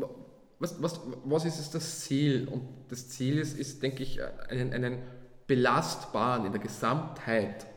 [0.58, 2.48] was, was, was ist es das Ziel?
[2.48, 5.00] Und das Ziel ist, ist denke ich, einen, einen
[5.48, 7.68] belastbaren, in der Gesamtheit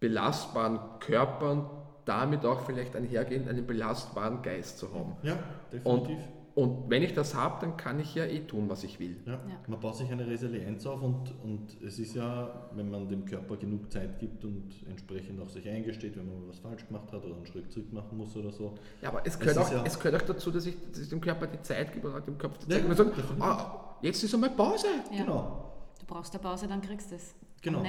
[0.00, 1.70] belastbaren Körper und
[2.06, 5.16] damit auch vielleicht einhergehend einen belastbaren Geist zu haben.
[5.22, 5.38] ja,
[5.72, 6.18] definitiv.
[6.18, 9.16] und wenn ich das habe, dann kann ich ja eh tun, was ich will.
[9.26, 9.40] Ja, Ja.
[9.66, 13.56] man baut sich eine Resilienz auf und, und es ist ja, wenn man dem Körper
[13.56, 17.24] genug Zeit gibt und entsprechend auch sich eingesteht, wenn man mal was falsch gemacht hat
[17.24, 18.74] oder einen Schritt zurück machen muss oder so.
[19.02, 21.00] Ja, aber es Es gehört, ist auch, ja- es gehört auch dazu, dass ich, dass
[21.00, 23.42] ich dem Körper die Zeit gebe oder dem Kopf die Ja, Zeit gebe und sagen,
[23.42, 24.86] ah, jetzt ist einmal Pause.
[25.10, 25.24] Ja.
[25.24, 27.34] Genau, Du brauchst eine Pause, dann kriegst du es.
[27.62, 27.82] genau.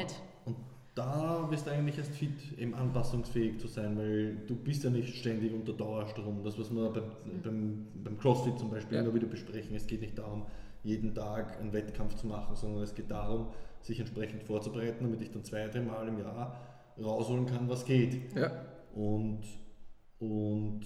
[0.95, 5.13] Da bist du eigentlich erst fit, eben anpassungsfähig zu sein, weil du bist ja nicht
[5.17, 6.41] ständig unter Dauerstrom.
[6.43, 7.03] Das, was wir beim,
[7.43, 9.03] beim, beim CrossFit zum Beispiel Ja.
[9.03, 10.45] immer wieder besprechen, es geht nicht darum,
[10.83, 13.47] jeden Tag einen Wettkampf zu machen, sondern es geht darum,
[13.81, 16.61] sich entsprechend vorzubereiten, damit ich dann zwei, drei Mal im Jahr
[16.97, 18.33] rausholen kann, was geht.
[18.33, 18.51] Ja.
[18.93, 19.41] Und,
[20.19, 20.81] und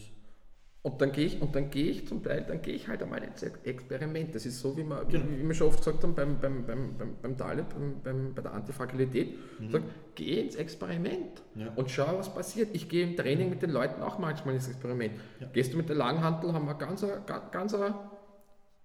[0.81, 3.21] Und dann gehe ich, und dann gehe ich zum Teil, dann gehe ich halt einmal
[3.21, 4.33] ins Experiment.
[4.33, 5.25] Das ist so, wie wir, Genau.
[5.29, 8.41] wie wir schon oft gesagt haben beim, beim, beim, beim, beim Taleb, beim, beim, bei
[8.41, 9.37] der Antifragilität.
[9.69, 9.81] Sag,
[10.15, 11.61] geh ins Experiment Mhm.
[11.61, 11.73] Ja.
[11.75, 12.69] und schau, was passiert.
[12.73, 15.15] Ich gehe im Training mit den Leuten auch manchmal ins Experiment.
[15.41, 15.47] Ja.
[15.51, 17.93] Gehst du mit der Langhantel, haben wir ganz, ein- ganz, ganz ein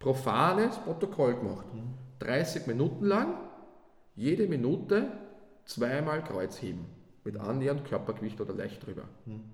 [0.00, 1.66] profanes Protokoll gemacht.
[1.72, 1.94] Mhm.
[2.18, 3.34] 30 Minuten lang,
[4.16, 5.08] jede Minute
[5.64, 6.86] zweimal Kreuzheben
[7.24, 9.04] mit annähernd Körpergewicht oder leicht drüber.
[9.26, 9.44] Mhm.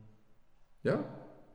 [0.83, 1.05] Ja?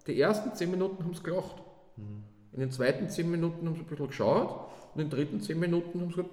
[0.07, 1.55] Die ersten 10 Minuten haben sie gelacht.
[1.97, 2.23] Mhm.
[2.53, 5.59] In den zweiten 10 Minuten haben sie ein bisschen geschaut und in den dritten 10
[5.59, 6.29] Minuten haben sie gesagt,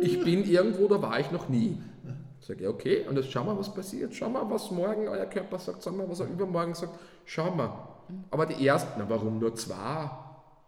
[0.00, 1.78] ich bin irgendwo, da war ich noch nie.
[2.40, 4.14] Sag ich, okay, und jetzt schauen wir, was passiert.
[4.14, 6.98] Schauen wir, was morgen euer Körper sagt, schauen wir, was er übermorgen sagt.
[7.24, 7.88] Schauen wir.
[8.30, 10.10] Aber die ersten, na warum nur zwei?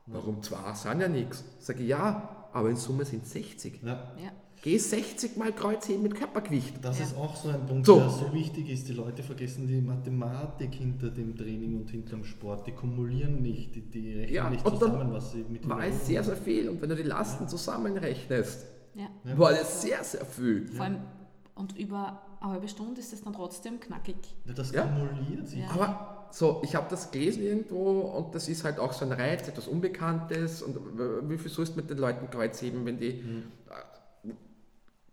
[0.06, 0.72] Warum zwei?
[0.74, 1.44] Sind ja nichts.
[1.60, 3.82] Sag ich, ja, aber in Summe sind 60.
[3.82, 3.88] ja,
[4.22, 4.30] Ja.
[4.62, 6.74] Geh 60 mal Kreuzheben mit Körpergewicht.
[6.82, 7.04] das Ja.
[7.04, 7.98] ist auch so ein Punkt, So.
[7.98, 8.88] der so wichtig ist.
[8.88, 12.66] Die Leute vergessen die Mathematik hinter dem Training und hinter dem Sport.
[12.66, 16.24] Die kumulieren nicht, die, die rechnen Ja, nicht zusammen, was sie mit War es sehr,
[16.24, 16.68] sehr viel.
[16.68, 19.08] Und wenn du die Lasten zusammenrechnest, Ja.
[19.24, 19.38] Ja.
[19.38, 20.66] war das sehr, sehr viel.
[20.68, 20.98] Vor allem
[21.54, 24.16] und über eine halbe Stunde ist es dann trotzdem knackig.
[24.46, 24.82] Ja, das Ja.
[24.82, 25.60] kumuliert sich.
[25.60, 25.70] Ja.
[25.70, 29.48] Aber so, ich habe das gelesen irgendwo und das ist halt auch so ein Reiz,
[29.48, 30.62] etwas Unbekanntes.
[30.62, 30.76] Und
[31.28, 33.22] wie viel sollst du mit den Leuten Kreuzheben, wenn die äh,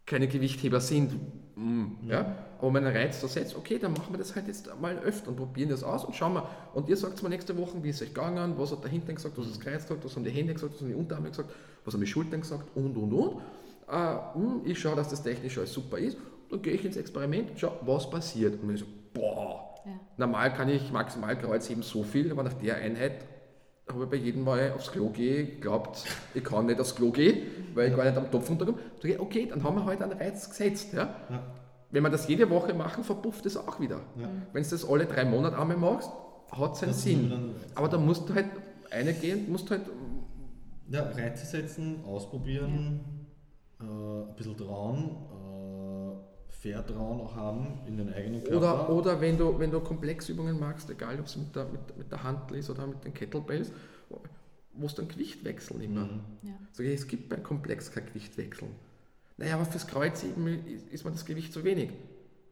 [0.05, 1.13] keine Gewichtheber sind?
[1.55, 2.35] Mm, ja?
[2.59, 5.29] Aber wenn ein Reiz da setzt, okay, dann machen wir das halt jetzt mal öfter
[5.29, 6.47] und probieren das aus und schauen wir.
[6.73, 9.15] Und ihr sagt mir nächste Woche, wie ist es euch gegangen, was hat der Hintern
[9.15, 11.29] gesagt, was hat das Kreuz gesagt, was haben die Hände gesagt, was haben die Unterarme
[11.29, 11.51] gesagt,
[11.83, 13.41] was haben die Schultern gesagt und und und.
[13.91, 16.17] Äh, mm, ich schaue, dass das technisch alles super ist.
[16.49, 18.61] Dann gehe ich ins Experiment und schaue, was passiert.
[18.61, 19.91] Und ich so, boah, Ja.
[20.17, 23.25] Normal kann ich maximal Kreuzheben so viel, aber nach der Einheit
[23.87, 27.43] habe ich bei jedem Mal aufs Klo gehe, glaubt, ich kann nicht aufs Klo gehen,
[27.73, 28.79] weil ich gar nicht am Topf runterkomme.
[29.19, 30.93] Okay, dann haben wir heute einen Reiz gesetzt.
[30.93, 31.15] Ja?
[31.29, 31.43] Ja.
[31.91, 34.01] Wenn wir das jede Woche machen, verpufft es auch wieder.
[34.19, 34.27] Ja.
[34.53, 36.09] Wenn du das alle drei Monate einmal machst,
[36.51, 37.55] hat es seinen Das Sinn.
[37.75, 38.47] Aber da musst du halt
[38.91, 39.81] eine gehen, musst halt
[40.89, 43.27] Ja, Reize setzen, ausprobieren,
[43.79, 45.11] äh, ein bisschen trauen,
[46.71, 48.89] Vertrauen auch haben in den eigenen Oder, Körper.
[48.89, 52.23] oder wenn, du, wenn du Komplexübungen magst, egal ob es mit der, mit, mit der
[52.23, 53.71] Handel ist oder mit den Kettlebells,
[54.73, 56.05] wo du dann Gewicht wechseln immer.
[56.05, 56.21] Mhm.
[56.43, 56.53] Ja.
[56.77, 58.71] Ich, es gibt beim Komplex kein Gewicht wechseln.
[59.37, 61.91] Naja, aber fürs Kreuzheben ist, ist mir das Gewicht zu wenig.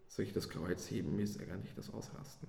[0.07, 2.47] Sag ich, das Kreuzheben ist eigentlich das Ausrasten.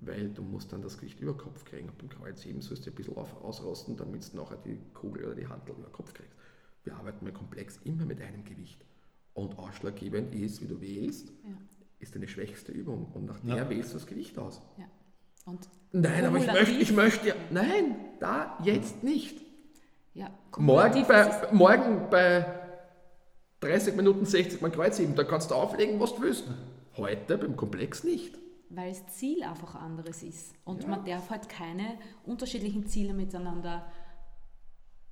[0.00, 1.88] Weil du musst dann das Gewicht über Kopf kriegen.
[1.88, 5.34] Und beim Kreuzheben sollst du ein bisschen auf, ausrasten, damit du nachher die Kugel oder
[5.34, 6.34] die Handel über Kopf kriegst.
[6.84, 8.84] Wir arbeiten bei Komplex immer mit einem Gewicht.
[9.38, 11.50] Und ausschlaggebend ist, wie du wählst, Ja.
[12.00, 13.06] ist deine schwächste Übung.
[13.14, 13.70] Und nach der Ja.
[13.70, 14.60] wählst du das Gewicht aus.
[14.76, 14.84] Ja.
[15.46, 17.34] Und Nein, aber ich möchte, ich möchte ja.
[17.50, 19.40] Nein, da jetzt nicht.
[20.14, 22.44] ja, Morgen bei, morgen bei
[23.60, 26.44] 30 Minuten 60 Mal Kreuzheben, da kannst du auflegen, was du willst.
[26.96, 28.36] Heute beim Komplex nicht.
[28.70, 30.52] weil das Ziel einfach ein anderes ist.
[30.66, 30.90] Und Ja.
[30.90, 31.96] man darf halt keine
[32.26, 33.86] unterschiedlichen Ziele miteinander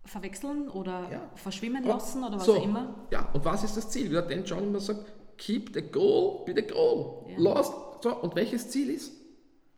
[0.07, 1.21] verwechseln oder Ja.
[1.35, 2.95] verschwimmen lassen oder was so, auch immer.
[3.11, 4.07] Ja, und was ist das Ziel?
[4.11, 5.05] Wie der Dan John immer sagt,
[5.39, 7.25] keep the goal be the goal.
[7.29, 7.39] Ja.
[7.39, 7.73] Lost.
[8.03, 9.13] So, und welches Ziel ist?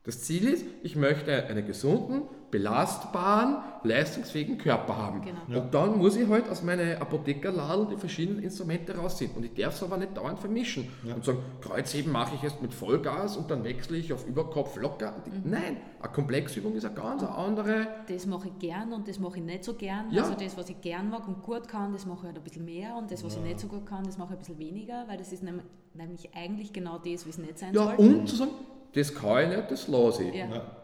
[0.09, 5.21] Das Ziel ist, ich möchte einen gesunden, belastbaren, leistungsfähigen Körper haben.
[5.21, 5.61] Genau.
[5.61, 9.33] Und dann muss ich halt aus meiner Apothekerladel die verschiedenen Instrumente rausziehen.
[9.37, 10.89] Und ich darf es aber nicht dauernd vermischen.
[11.05, 11.15] Ja.
[11.15, 15.13] Und sagen, Kreuzheben mache ich jetzt mit Vollgas und dann wechsle ich auf Überkopf locker.
[15.27, 15.51] Mhm.
[15.51, 17.89] Nein, eine Komplexübung ist eine ganz andere.
[18.09, 20.11] Das mache ich gern und das mache ich nicht so gern.
[20.11, 20.23] Ja.
[20.23, 22.65] Also das, was ich gern mag und gut kann, das mache ich halt ein bisschen
[22.65, 25.05] mehr und das, was ich nicht so gut kann, das mache ich ein bisschen weniger,
[25.07, 28.07] weil das ist nämlich eigentlich genau das, wie es nicht sein Ja, soll.
[28.07, 28.53] und zu sagen,
[28.95, 30.35] das kann ich nicht, das lasse ich.
[30.35, 30.47] Ja.
[30.47, 30.77] Ja.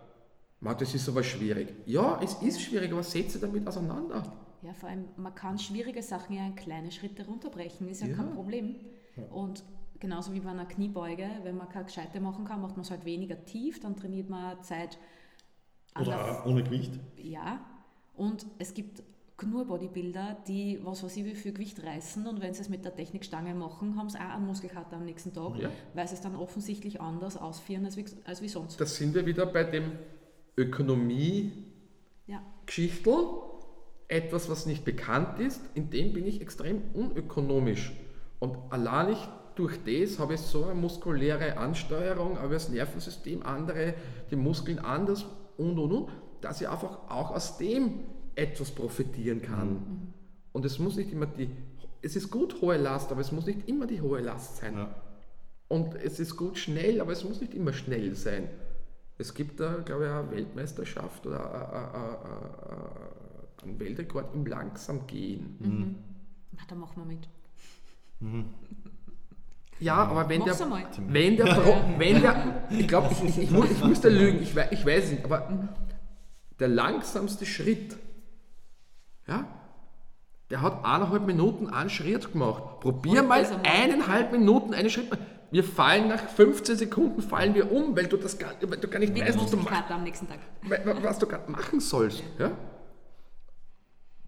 [0.60, 1.74] Man, das ist aber schwierig.
[1.86, 4.22] Ja, es ist schwierig, aber setze damit auseinander.
[4.62, 8.16] Ja, vor allem, man kann schwierige Sachen ja in kleine Schritte runterbrechen, ist ja, Ja.
[8.16, 8.76] kein Problem.
[9.30, 9.62] Und
[10.00, 13.04] genauso wie bei einer Kniebeuge, wenn man keine gescheite machen kann, macht man es halt
[13.04, 14.98] weniger tief, dann trainiert man Zeit
[16.00, 16.98] Oder auch ohne Gewicht.
[17.16, 17.60] Ja,
[18.14, 19.02] und es gibt
[19.42, 22.84] nur Bodybuilder, die was weiß ich wie viel Gewicht reißen und wenn sie es mit
[22.84, 25.70] der Technikstange machen, haben sie auch einen Muskelkater am nächsten Tag, Ja.
[25.92, 28.80] weil sie es dann offensichtlich anders ausführen als wie, als wie sonst.
[28.80, 29.92] Da sind wir wieder bei dem
[30.56, 33.12] Ökonomie-Geschichtel.
[33.12, 33.20] Ja,
[34.06, 37.92] Etwas, was nicht bekannt ist, in dem bin ich extrem unökonomisch.
[38.38, 43.94] Und allein ich durch das habe ich so eine muskuläre Ansteuerung, aber das Nervensystem andere,
[44.30, 46.08] die Muskeln anders und und und,
[46.40, 48.00] dass ich einfach auch aus dem
[48.36, 50.12] etwas profitieren kann.
[50.52, 51.50] Und es muss nicht immer die,
[52.02, 54.74] es ist gut hohe Last, aber es muss nicht immer die hohe Last sein.
[54.76, 54.94] Ja.
[55.68, 58.48] Und es ist gut schnell, aber es muss nicht immer schnell sein.
[59.16, 62.14] Es gibt da, glaube ich, eine Weltmeisterschaft oder a- a- a-
[62.72, 65.96] a- einen Weltrekord im Langsamgehen.
[66.52, 67.28] Na, da machen wir mit.
[69.80, 70.70] Ja, aber wenn Mach's der,
[71.08, 74.68] wenn der, Pro, wenn der, ich glaube, ich, ich, ich, ich müsste lügen, ich, wei-
[74.70, 75.68] ich weiß es nicht, aber
[76.60, 77.96] der langsamste Schritt,
[79.26, 79.46] ja,
[80.50, 82.80] der hat eineinhalb Minuten einen Schritt gemacht.
[82.80, 85.10] Probier Und mal eineinhalb Minuten einen Schritt.
[85.50, 88.98] Wir fallen nach 15 Sekunden fallen wir um, weil du das gar, weil du gar
[88.98, 89.58] nicht weißt, was du,
[91.02, 92.22] was du gerade machen sollst.
[92.38, 92.50] Ja?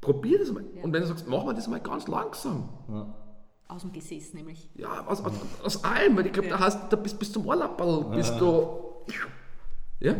[0.00, 0.64] Probier das mal.
[0.74, 0.84] Ja.
[0.84, 2.68] Und wenn du sagst, machen wir das mal ganz langsam.
[2.88, 3.14] Ja.
[3.68, 4.70] Aus dem Gesäß nämlich.
[4.76, 5.32] Ja, aus, aus,
[5.64, 6.16] aus allem.
[6.16, 6.58] weil Ich glaube, Ja.
[6.58, 9.02] da hast da bist bis zum Ohrlappel, bist du.
[9.98, 10.14] Ja?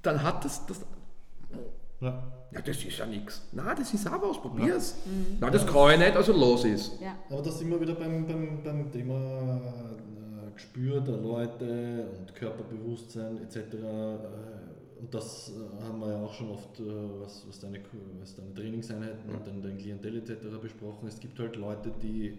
[0.00, 0.86] Dann hat das, das.
[2.00, 2.22] Ja.
[2.56, 3.42] Ja, das ist ja nichts.
[3.52, 4.94] Nein, das ist auch was, probier's.
[5.40, 6.92] Nein, das kann ich nicht, also los ist.
[7.00, 12.34] Ja, Aber da sind wir wieder beim, beim, beim Thema äh, Gespür der Leute und
[12.34, 13.56] Körperbewusstsein etc.
[13.74, 14.16] Äh,
[15.00, 16.84] Und das äh, haben wir ja auch schon oft, äh,
[17.20, 17.80] was, was, deine,
[18.20, 20.32] was deine Trainingseinheiten und dein, dein Klientel etc.
[20.62, 21.06] besprochen.
[21.08, 22.38] Es gibt halt Leute, die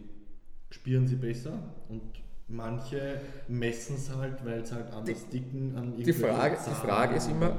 [0.72, 1.54] spüren sie besser
[1.90, 2.02] und
[2.48, 7.30] manche messen es halt, weil es halt anders dicken an Die Frage, die Frage ist
[7.30, 7.56] immer,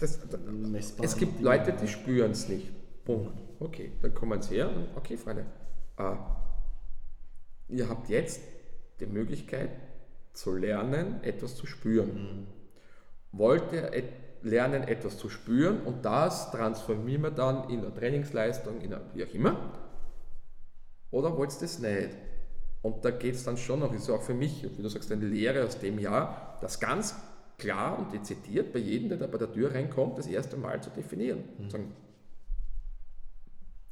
[0.00, 0.18] das,
[1.02, 2.68] es gibt Leute, die spüren es nicht.
[3.04, 3.32] Punkt.
[3.58, 5.44] Okay, dann kommen sie her und okay, Freunde,
[5.98, 6.14] äh,
[7.68, 8.40] ihr habt jetzt
[9.00, 9.70] die Möglichkeit
[10.32, 12.46] zu lernen, etwas zu spüren.
[13.32, 18.80] Wollt ihr et lernen, etwas zu spüren und das transformieren wir dann in eine Trainingsleistung,
[18.80, 19.74] in eine, wie auch immer?
[21.10, 22.10] Oder wollt ihr das nicht?
[22.82, 25.26] Und da geht es dann schon noch, ist auch für mich, wie du sagst, eine
[25.26, 27.14] Lehre aus dem Jahr, das ganz
[27.60, 30.90] klar und dezidiert bei jedem, der da bei der Tür reinkommt, das erste Mal zu
[30.90, 31.44] definieren.
[31.58, 31.70] Mhm.
[31.70, 31.92] Sagen,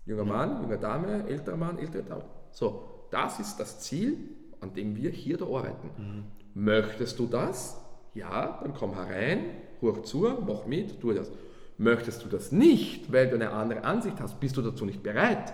[0.07, 2.25] junger Mann, junge Dame, älterer Mann, ältere Dame.
[2.51, 4.17] So, das ist das Ziel,
[4.61, 5.91] an dem wir hier da arbeiten.
[5.97, 6.25] Mhm.
[6.55, 7.81] Möchtest du das?
[8.15, 9.51] Ja, dann komm herein,
[9.81, 11.31] hoch zu, mach mit, tu das.
[11.77, 15.53] Möchtest du das nicht, weil du eine andere Ansicht hast, bist du dazu nicht bereit,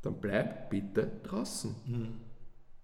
[0.00, 1.74] dann bleib bitte draußen.
[1.86, 2.27] Mhm.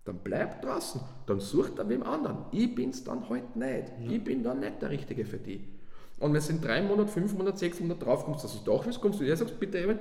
[0.04, 1.00] Dann bleib draußen.
[1.26, 2.44] Dann such da wem anderen.
[2.52, 3.92] Ich bin's dann halt nicht.
[4.00, 4.10] Ja.
[4.10, 5.64] Ich bin dann nicht der Richtige für die.
[6.18, 8.84] Und wenn es in drei Monaten, fünf Monaten, sechs Monaten drauf kommst, dass du doch
[8.84, 9.98] willst, kommst du dir sagst, bitte eben,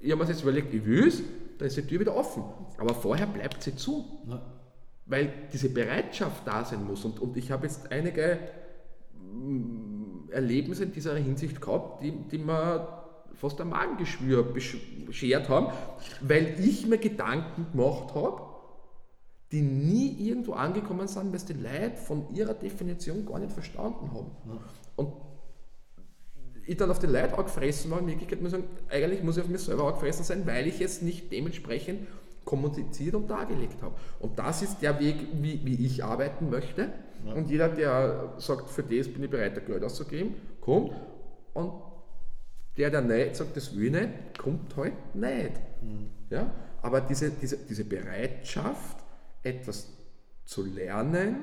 [0.00, 1.22] ich habe mir jetzt überlegt, ich will es,
[1.58, 2.42] dann ist die Tür wieder offen.
[2.78, 4.04] Aber vorher bleibt sie zu.
[4.28, 4.42] Ja.
[5.06, 7.04] Weil diese Bereitschaft da sein muss.
[7.04, 8.38] Und, und ich habe jetzt einige
[9.32, 13.02] mm, Erlebnisse in dieser Hinsicht gehabt, die, die mir
[13.34, 15.72] fast ein Magengeschwür beschert haben,
[16.20, 18.51] weil ich mir Gedanken gemacht habe,
[19.52, 24.10] die nie irgendwo angekommen sind, weil es die Leute von ihrer Definition gar nicht verstanden
[24.12, 24.30] haben.
[24.46, 24.58] Ja.
[24.96, 25.12] Und
[26.64, 29.42] ich dann auf die Leute angefressen war, in Wirklichkeit muss ich sagen, eigentlich muss ich
[29.42, 32.06] auf mich selber angefressen sein, weil ich es nicht dementsprechend
[32.44, 33.94] kommuniziert und dargelegt habe.
[34.20, 36.88] Und das ist der Weg, wie, wie ich arbeiten möchte.
[37.26, 37.34] Ja.
[37.34, 40.92] Und jeder, der sagt, für das bin ich bereit, Geld auszugeben, kommt.
[41.52, 41.72] Und
[42.78, 45.52] der, der nicht sagt, das will ich nicht, kommt halt nicht.
[45.82, 46.08] Mhm.
[46.30, 46.50] Ja?
[46.80, 49.01] Aber diese, diese, diese Bereitschaft,
[49.42, 49.92] etwas
[50.44, 51.36] zu lernen,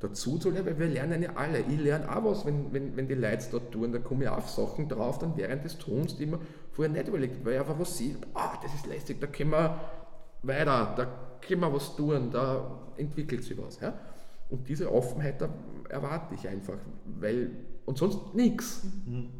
[0.00, 1.60] dazu zu lernen, weil wir lernen ja alle.
[1.60, 4.48] Ich lerne auch was, wenn, wenn, wenn die Leute dort tun, da komme ich auf
[4.48, 6.40] Sachen drauf, dann während des Tuns, die man
[6.72, 9.80] vorher nicht überlegt, weil ich einfach was sieht, ah, das ist lästig, da können wir
[10.42, 11.06] weiter, da
[11.40, 13.80] können wir was tun, da entwickelt sich was.
[13.80, 13.94] Ja?
[14.50, 15.48] Und diese Offenheit da
[15.88, 16.78] erwarte ich einfach,
[17.20, 17.50] weil,
[17.86, 18.82] und sonst nichts.
[19.06, 19.30] Mhm.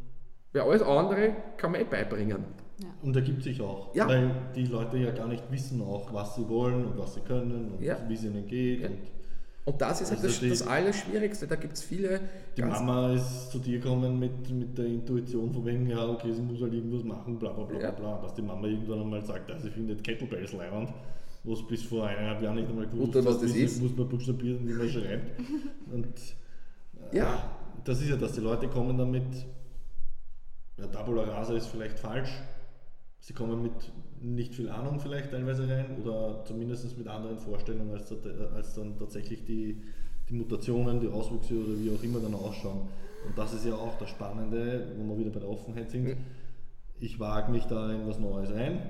[0.52, 2.44] Weil alles andere kann man eh beibringen.
[2.78, 2.88] Ja.
[3.02, 4.08] Und ergibt sich auch, ja.
[4.08, 7.72] weil die Leute ja gar nicht wissen auch, was sie wollen und was sie können
[7.72, 7.96] und ja.
[8.08, 8.82] wie es ihnen geht.
[8.84, 8.98] Und,
[9.66, 12.20] und, das ist also halt das, die, das Allerschwierigste, da gibt es viele...
[12.56, 16.42] Die Mama ist zu dir gekommen mit, mit der Intuition von wegen, ja okay, sie
[16.42, 18.22] muss halt irgendwas machen, bla bla bla bla, bla.
[18.22, 20.90] Dass die Mama irgendwann einmal sagt, also ich finde Kettlebells leibend,
[21.44, 23.80] was bis vor eineinhalb Jahren nicht einmal gewusst was das ist.
[23.80, 25.38] muss man buchstabieren, wie man schreibt.
[25.92, 26.06] Und
[27.12, 27.50] äh, ja.
[27.84, 29.46] das ist ja, dass die Leute kommen damit,
[30.76, 32.30] ja, Tabula Rasa ist vielleicht falsch,
[33.24, 33.72] sie kommen mit
[34.20, 38.12] nicht viel Ahnung vielleicht teilweise rein oder zumindest mit anderen Vorstellungen, als,
[38.54, 39.80] als dann tatsächlich die,
[40.28, 42.82] die Mutationen, die Auswüchse oder wie auch immer dann ausschauen.
[43.26, 46.18] Und das ist ja auch das Spannende, wo wir wieder bei der Offenheit sind.
[47.00, 48.82] Ich wage mich da in was Neues ein.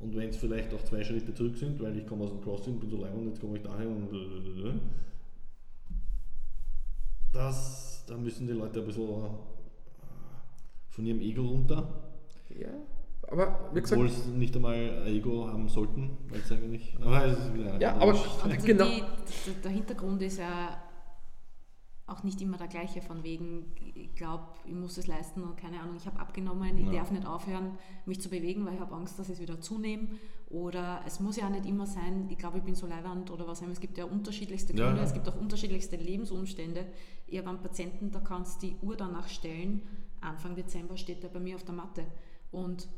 [0.00, 2.80] Und wenn es vielleicht auch zwei Schritte zurück sind, weil ich komme aus dem Crossing,
[2.80, 4.08] bin so lange und jetzt komme ich daher und
[7.32, 9.28] das, da müssen die Leute ein bisschen äh,
[10.88, 11.88] von ihrem Ego runter.
[12.58, 12.72] Ja.
[13.32, 14.00] Aber wie gesagt.
[14.00, 16.94] Obwohl sie nicht einmal ein Ego haben sollten, weil es eigentlich.
[17.00, 18.84] Aber es ist wieder ja, aber also genau.
[18.84, 20.82] Die, der Hintergrund ist ja
[22.06, 25.80] auch nicht immer der gleiche, von wegen, ich glaube, ich muss es leisten und keine
[25.80, 26.92] Ahnung, ich habe abgenommen, ich ja.
[26.92, 30.08] darf nicht aufhören, mich zu bewegen, weil ich habe Angst, dass ich es wieder zunehme.
[30.50, 33.46] Oder es muss ja auch nicht immer sein, ich glaube, ich bin so leiwand oder
[33.46, 33.72] was auch immer.
[33.72, 35.02] Es gibt ja unterschiedlichste Gründe, ja.
[35.02, 36.86] es gibt auch unterschiedlichste Lebensumstände.
[37.26, 39.82] Ich habe einen Patienten, da kannst du die Uhr danach stellen,
[40.20, 42.04] Anfang Dezember steht er bei mir auf der Matte.
[42.50, 42.88] Und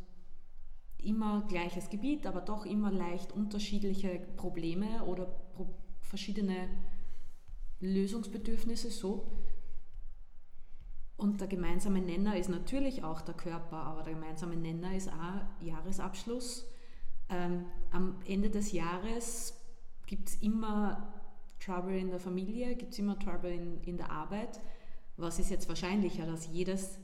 [1.04, 5.66] immer gleiches Gebiet, aber doch immer leicht unterschiedliche Probleme oder pro
[6.00, 6.68] verschiedene
[7.80, 9.26] Lösungsbedürfnisse so.
[11.16, 15.64] Und der gemeinsame Nenner ist natürlich auch der Körper, aber der gemeinsame Nenner ist auch
[15.64, 16.66] Jahresabschluss.
[17.28, 19.54] Ähm, am Ende des Jahres
[20.06, 21.14] gibt es immer
[21.60, 24.60] Trouble in der Familie, gibt es immer Trouble in, in der Arbeit.
[25.16, 26.98] Was ist jetzt wahrscheinlicher, dass jedes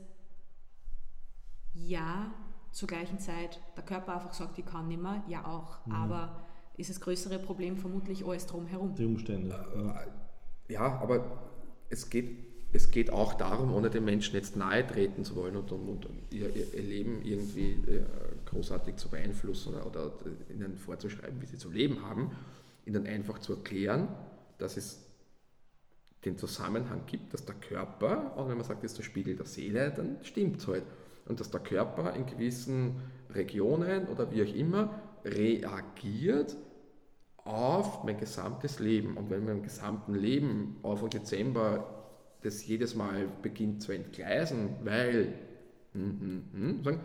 [1.73, 2.33] Jahr
[2.71, 5.85] zur gleichen Zeit der Körper einfach sagt, ich kann nicht mehr, ja auch.
[5.85, 5.93] Mhm.
[5.93, 6.41] Aber
[6.77, 8.95] ist das größere Problem vermutlich alles drumherum.
[8.95, 9.53] Die Umstände.
[9.75, 11.41] Äh, ja, aber
[11.89, 12.37] es geht,
[12.71, 16.21] es geht auch darum, ohne den Menschen jetzt nahe treten zu wollen und, und, und
[16.31, 18.03] ihr, ihr, Leben irgendwie äh,
[18.45, 20.11] großartig zu beeinflussen oder, oder
[20.49, 22.31] ihnen vorzuschreiben, wie sie zu leben haben,
[22.85, 24.07] ihnen einfach zu erklären,
[24.57, 25.05] dass es
[26.23, 29.45] den Zusammenhang gibt, dass der Körper, und wenn man sagt, das ist der Spiegel der
[29.45, 30.83] Seele, dann stimmt es halt
[31.31, 32.97] und dass der Körper in gewissen
[33.33, 36.55] Regionen oder wie auch immer reagiert
[37.37, 39.17] auf mein gesamtes Leben.
[39.17, 41.87] Und wenn mein gesamten Leben Anfang Dezember
[42.43, 45.33] das jedes Mal beginnt zu entgleisen, weil,
[45.93, 46.19] hm,
[46.53, 46.99] hm, hm,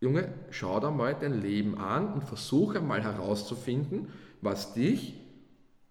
[0.00, 4.08] Junge, schau dir mal dein Leben an und versuche mal herauszufinden,
[4.40, 5.14] was dich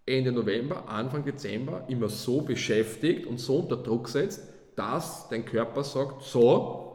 [0.06, 4.42] Ende November, Anfang Dezember immer so beschäftigt und so unter Druck setzt,
[4.78, 6.87] dass dein Körper sagt, so,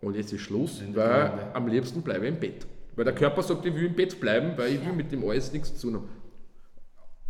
[0.00, 1.54] und jetzt ist Schluss, Ende weil Gelände.
[1.54, 2.66] am liebsten bleibe ich im Bett.
[2.94, 5.52] Weil der Körper sagt, ich will im Bett bleiben, weil ich will mit dem alles
[5.52, 6.08] nichts zu tun haben.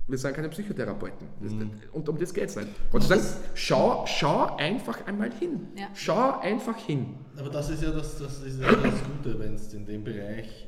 [0.06, 1.28] Wir sind keine Psychotherapeuten.
[1.40, 1.70] Mhm.
[1.92, 2.68] Und um das geht es nicht.
[2.90, 3.22] Und zu sagen,
[3.54, 5.68] schau, schau einfach einmal hin.
[5.76, 5.88] Ja.
[5.92, 7.16] Schau einfach hin.
[7.36, 10.66] Aber das ist ja das, das, ist ja das Gute, wenn es in dem Bereich,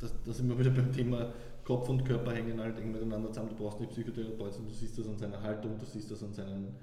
[0.00, 1.32] das, das sind wir wieder beim Thema
[1.64, 3.50] Kopf und Körper hängen halt eng miteinander zusammen.
[3.50, 6.74] Du brauchst nicht Psychotherapeuten, du siehst das an seiner Haltung, du siehst das an seinen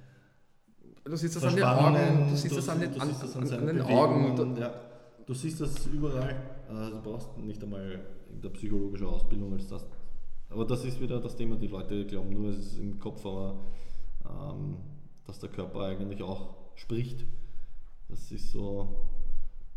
[1.10, 3.36] Du siehst das an den Augen, du siehst das an den, du an, siehst das
[3.36, 4.58] an an, den Augen.
[4.58, 4.74] ja.
[5.26, 6.36] Du siehst das überall.
[6.70, 8.00] Du brauchst nicht einmal
[8.32, 9.86] in der psychologischen Ausbildung als das.
[10.50, 13.60] Aber das ist wieder das Thema, die Leute glauben nur, es ist im Kopf, aber
[14.26, 14.78] ähm,
[15.26, 17.26] dass der Körper eigentlich auch spricht.
[18.08, 19.08] Das ist so.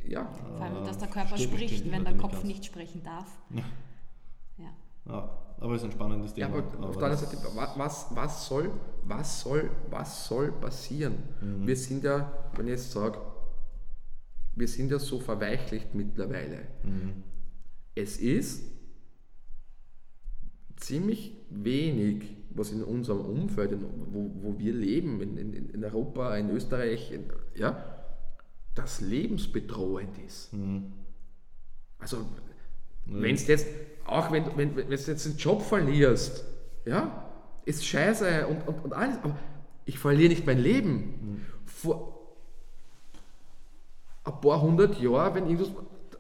[0.04, 3.28] Ja, Vor allem, äh, dass der Körper spricht, wenn der Kopf nicht sprechen darf.
[3.50, 4.66] Ja.
[5.06, 5.28] Ja.
[5.62, 6.58] Ja, aber es ist ein spannendes ja Thema.
[6.58, 8.70] aber auf der anderen Seite, wa- was, was, soll,
[9.04, 11.14] was, soll, was soll passieren?
[11.40, 11.66] Mhm.
[11.66, 13.18] Wir sind ja, wenn ich jetzt sage,
[14.54, 16.66] wir sind ja so verweichlicht mittlerweile.
[16.82, 17.22] Mhm.
[17.94, 18.64] Es ist
[20.76, 23.78] ziemlich wenig, was in unserem Umfeld,
[24.12, 28.04] wo, wo wir leben, in, in, in Europa, in Österreich, in, ja,
[28.74, 30.52] das lebensbedrohend ist.
[30.52, 30.92] Mhm.
[31.98, 32.26] Also,
[33.06, 33.66] wenn du jetzt,
[34.06, 36.44] auch wenn, wenn, wenn du jetzt den Job verlierst,
[36.84, 37.30] ja,
[37.64, 39.36] ist scheiße und, und, und alles, aber
[39.84, 41.44] ich verliere nicht mein Leben.
[41.64, 42.36] Vor
[44.24, 45.70] ein paar hundert Jahren, wenn irgendwas,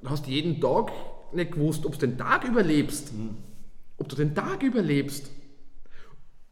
[0.02, 0.92] du hast jeden Tag
[1.32, 3.12] nicht gewusst, ob du den Tag überlebst.
[3.98, 5.30] Ob du den Tag überlebst.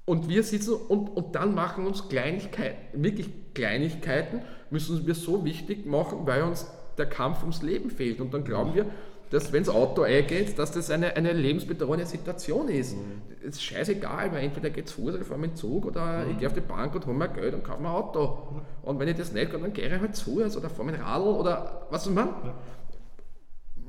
[0.05, 5.87] Und wir sitzen und, und dann machen uns Kleinigkeiten, wirklich Kleinigkeiten, müssen wir so wichtig
[5.87, 6.66] machen, weil uns
[6.99, 8.20] der Kampf ums Leben fehlt.
[8.20, 8.87] Und dann glauben wir,
[9.31, 12.97] dass wenn das Auto eingeht, dass das eine, eine lebensbedrohliche Situation ist.
[13.41, 16.26] Es ist scheißegal, weil entweder geht es Fuß oder ich fahre mit dem Zug oder
[16.31, 18.61] ich gehe auf die Bank und hole mir Geld und kaufe mir ein Auto.
[18.83, 20.97] Und wenn ich das nicht kann, dann gehe ich halt zu Fuß oder fahre mit
[20.97, 22.55] dem Radl oder was auch immer.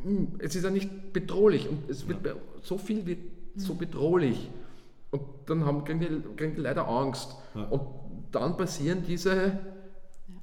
[0.03, 3.19] Hm, Es ist ja nicht bedrohlich und es wird bei- so viel wird
[3.55, 4.49] so bedrohlich.
[5.11, 7.35] Und dann haben, kriegen, die, kriegen die Leute Angst.
[7.53, 7.63] Ja.
[7.65, 7.81] Und
[8.31, 9.59] dann passieren diese,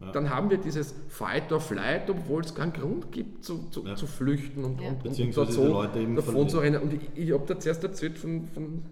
[0.01, 0.12] Ja.
[0.12, 3.96] dann haben wir dieses Fight or Flight, obwohl es keinen Grund gibt zu, zu, Ja.
[3.96, 4.90] zu flüchten und, Ja.
[4.90, 6.49] und, und die Leute eben davon verlieren.
[6.49, 6.82] zu rennen.
[6.82, 8.82] Und ich, ich habe da zuerst erzählt von, von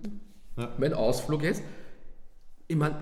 [0.56, 0.72] Ja.
[0.78, 1.62] mein Ausflug jetzt.
[2.66, 2.96] Ich meine,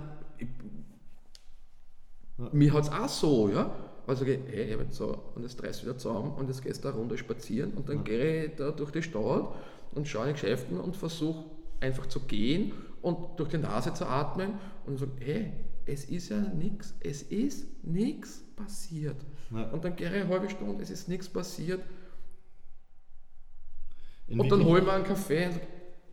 [2.39, 2.49] Ja.
[2.53, 3.75] mir hat es auch so, ja.
[4.07, 6.99] Also, ich, hey, ich so, und jetzt reiß wieder zusammen und jetzt gehst du eine
[6.99, 9.49] Runde spazieren und dann gehe ich da durch die Stadt
[9.95, 11.45] und schaue in die Geschäften und versuche
[11.81, 15.53] einfach zu gehen und durch die Nase zu atmen und sage, hey,
[15.87, 19.17] es ist ja nichts, es ist nichts passiert.
[19.51, 19.65] Ja.
[19.71, 21.81] Und dann gehe ich eine halbe Stunde, es ist nichts passiert
[24.27, 25.67] In und dann hole ich mir einen Kaffee und sage,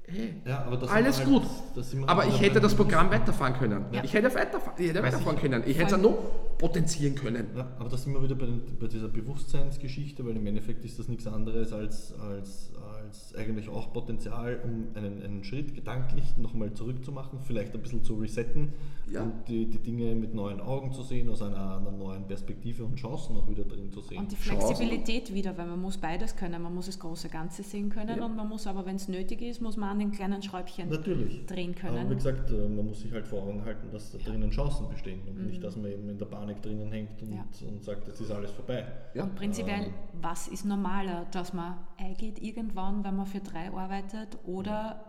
[0.07, 1.43] hey, Ja, aber das sind alles gut.
[1.75, 3.85] halt- wir Aber ich hätte das Programm weiterfahren können.
[3.93, 4.03] Ja.
[4.03, 5.41] Ich hätte, weiterfahren, ich hätte weiterfahren ich.
[5.41, 5.63] können.
[5.65, 7.47] Ich hätte es noch potenzieren können.
[7.57, 10.97] Ja, aber da sind wir wieder bei, den, bei dieser Bewusstseinsgeschichte, weil im Endeffekt ist
[10.99, 16.71] das nichts anderes als, als, als eigentlich auch Potenzial, um einen, einen Schritt gedanklich nochmal
[16.73, 18.73] zurückzumachen, vielleicht ein bisschen zu resetten
[19.11, 19.23] Ja.
[19.23, 22.95] und die, die Dinge mit neuen Augen zu sehen, aus einer, einer neuen Perspektive und
[22.95, 24.19] Chancen auch wieder drin zu sehen.
[24.19, 24.75] Und die Chancen.
[24.75, 26.61] Flexibilität wieder, weil man muss beides können.
[26.61, 28.25] Man muss das große Ganze sehen können Ja.
[28.25, 31.45] und man muss aber, wenn es nötig ist, muss man an den kleinen Schräubchen Natürlich.
[31.47, 32.15] drehen Aber wie können.
[32.15, 35.45] gesagt, äh, man muss sich halt vor Augen halten, dass da drinnen Chancen bestehen und
[35.47, 37.33] nicht, dass man eben in der Panik drinnen hängt und.
[37.33, 37.45] Ja.
[37.67, 38.85] und sagt, jetzt ist alles vorbei.
[39.13, 39.23] Ja.
[39.23, 39.93] Und prinzipiell, Ähm.
[40.21, 45.05] was ist normaler, dass man eingeht irgendwann, wenn man für drei arbeitet oder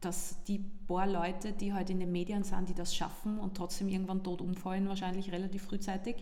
[0.00, 3.88] dass die paar Leute, die halt in den Medien sind, die das schaffen und trotzdem
[3.88, 6.16] irgendwann tot umfallen, wahrscheinlich relativ frühzeitig.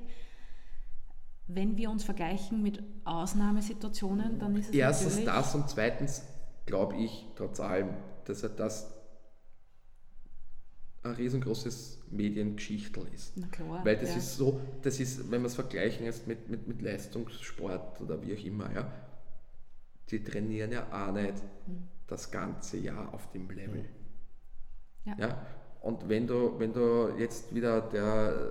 [1.48, 6.22] Wenn wir uns vergleichen mit Ausnahmesituationen, dann ist es Erstens das und zweitens
[6.64, 7.90] glaube ich trotz allem,
[8.24, 8.92] dass er das
[11.02, 13.34] ein riesengroßes Mediengeschichtel ist.
[13.50, 14.16] Klar, Weil das ja.
[14.16, 18.34] ist so, das ist, wenn wir es vergleichen jetzt mit, mit, mit Leistungssport oder wie
[18.34, 18.92] auch immer, ja,
[20.10, 21.88] die trainieren ja auch nicht Hm.
[22.06, 23.84] das ganze Jahr auf dem Level.
[25.04, 25.16] Ja.
[25.18, 25.46] Ja?
[25.80, 28.50] Und wenn du, wenn du jetzt wieder der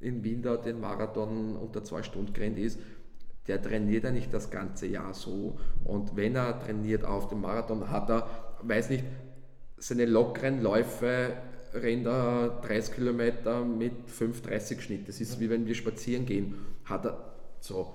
[0.00, 2.78] äh, in Wien da den Marathon unter zwei Stunden gerannt ist,
[3.46, 5.58] der trainiert ja nicht das ganze Jahr so.
[5.84, 8.28] Und wenn er trainiert auf dem Marathon, hat er,
[8.62, 9.04] weiß nicht,
[9.78, 11.36] seine lockeren Läufe
[11.74, 15.08] rennt er 30 Kilometer mit 5,30 Schnitt.
[15.08, 16.54] Das ist wie wenn wir spazieren gehen.
[16.84, 17.94] Hat er so.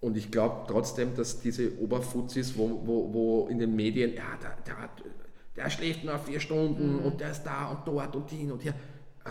[0.00, 4.56] Und ich glaube trotzdem, dass diese Oberfuzis, wo, wo, wo in den Medien, ja, der,
[4.66, 5.02] der, hat,
[5.56, 8.74] der schläft nur vier Stunden und der ist da und dort und hin und hier,
[9.24, 9.30] äh,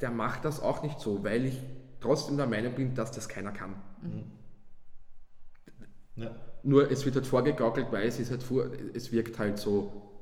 [0.00, 1.60] der macht das auch nicht so, weil ich
[2.00, 3.74] trotzdem der Meinung bin, dass das keiner kann.
[6.16, 6.30] Ja.
[6.62, 10.13] Nur es wird halt vorgegaukelt, weil es ist halt vor, es wirkt halt so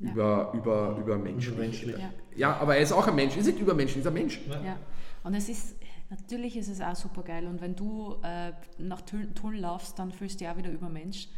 [0.00, 0.10] Ja.
[0.12, 1.54] über, über, übermenschlich.
[1.54, 1.96] Übermenschlich.
[1.98, 2.10] Ja.
[2.36, 3.34] Ja, aber er ist auch ein Mensch.
[3.34, 4.40] Er ist nicht übermenschlich, er ist ein Mensch.
[4.48, 4.62] Ja.
[4.64, 4.76] Ja,
[5.24, 5.74] und es ist,
[6.08, 7.46] natürlich ist es auch super geil.
[7.46, 11.28] Und wenn du äh, nach Tulln laufst, dann fühlst du dich auch wieder Übermensch.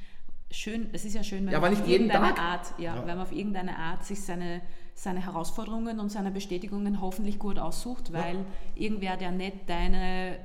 [0.53, 2.41] Schön, es ist ja schön, wenn man auf jeden irgendeine Tag.
[2.41, 3.01] Art, ja, Ja.
[3.07, 4.61] wenn man auf irgendeine Art sich seine,
[4.95, 8.45] seine Herausforderungen und seine Bestätigungen hoffentlich gut aussucht, weil
[8.75, 10.39] irgendwer, der nicht deine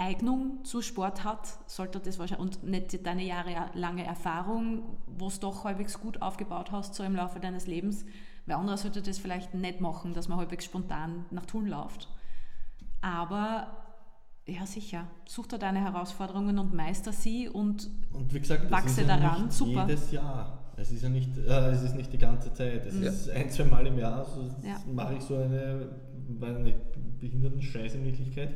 [0.00, 5.64] Eignung zu Sport hat, sollte das wahrscheinlich und nicht deine jahrelange Erfahrung, wo es doch
[5.64, 8.04] halbwegs gut aufgebaut hast, so im Laufe deines Lebens.
[8.46, 12.08] Wer anderer sollte das vielleicht nicht machen, dass man halbwegs spontan nach Thun läuft.
[13.00, 13.68] Aber
[14.46, 19.02] ja, sicher, such da deine Herausforderungen und meister sie und Und wie gesagt, das Wachse
[19.02, 19.86] ist ja daran, nicht super.
[19.86, 20.56] jedes Jahr.
[20.76, 22.86] Es ist ja nicht, äh, es ist nicht die ganze Zeit.
[22.86, 23.02] Es Mhm.
[23.02, 24.24] ist ein, zwei Mal im Jahr.
[24.24, 24.80] So Ja.
[24.92, 25.90] mache ich so eine,
[26.38, 26.78] weiß nicht,
[27.20, 28.54] behinderten Scheiß in Wirklichkeit.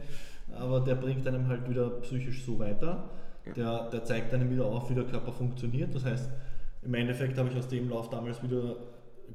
[0.59, 3.11] Aber der bringt einem halt wieder psychisch so weiter.
[3.57, 5.95] Der, der zeigt einem wieder auf, wie der Körper funktioniert.
[5.95, 6.31] Das heißt,
[6.83, 8.77] im Endeffekt habe ich aus dem Lauf damals wieder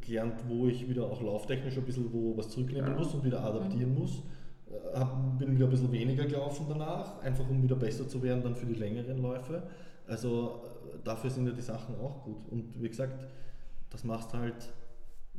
[0.01, 3.93] gelernt, wo ich wieder auch lauftechnisch ein bisschen wo was zurücknehmen muss und wieder adaptieren
[3.93, 4.23] muss.
[4.69, 8.43] Äh, Hab, bin wieder ein bisschen weniger gelaufen danach, einfach um wieder besser zu werden
[8.43, 9.63] dann für die längeren Läufe.
[10.07, 12.47] Also äh, dafür sind ja die Sachen auch gut.
[12.49, 13.25] Und wie gesagt,
[13.89, 14.71] das machst halt,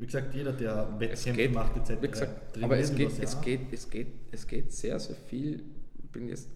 [0.01, 2.03] wie gesagt, jeder, der Wettkämpfe geht, macht etc.
[2.03, 5.63] wie gesagt, aber es geht, es, geht, es, geht, es geht sehr, sehr viel,
[6.03, 6.49] ich bin jetzt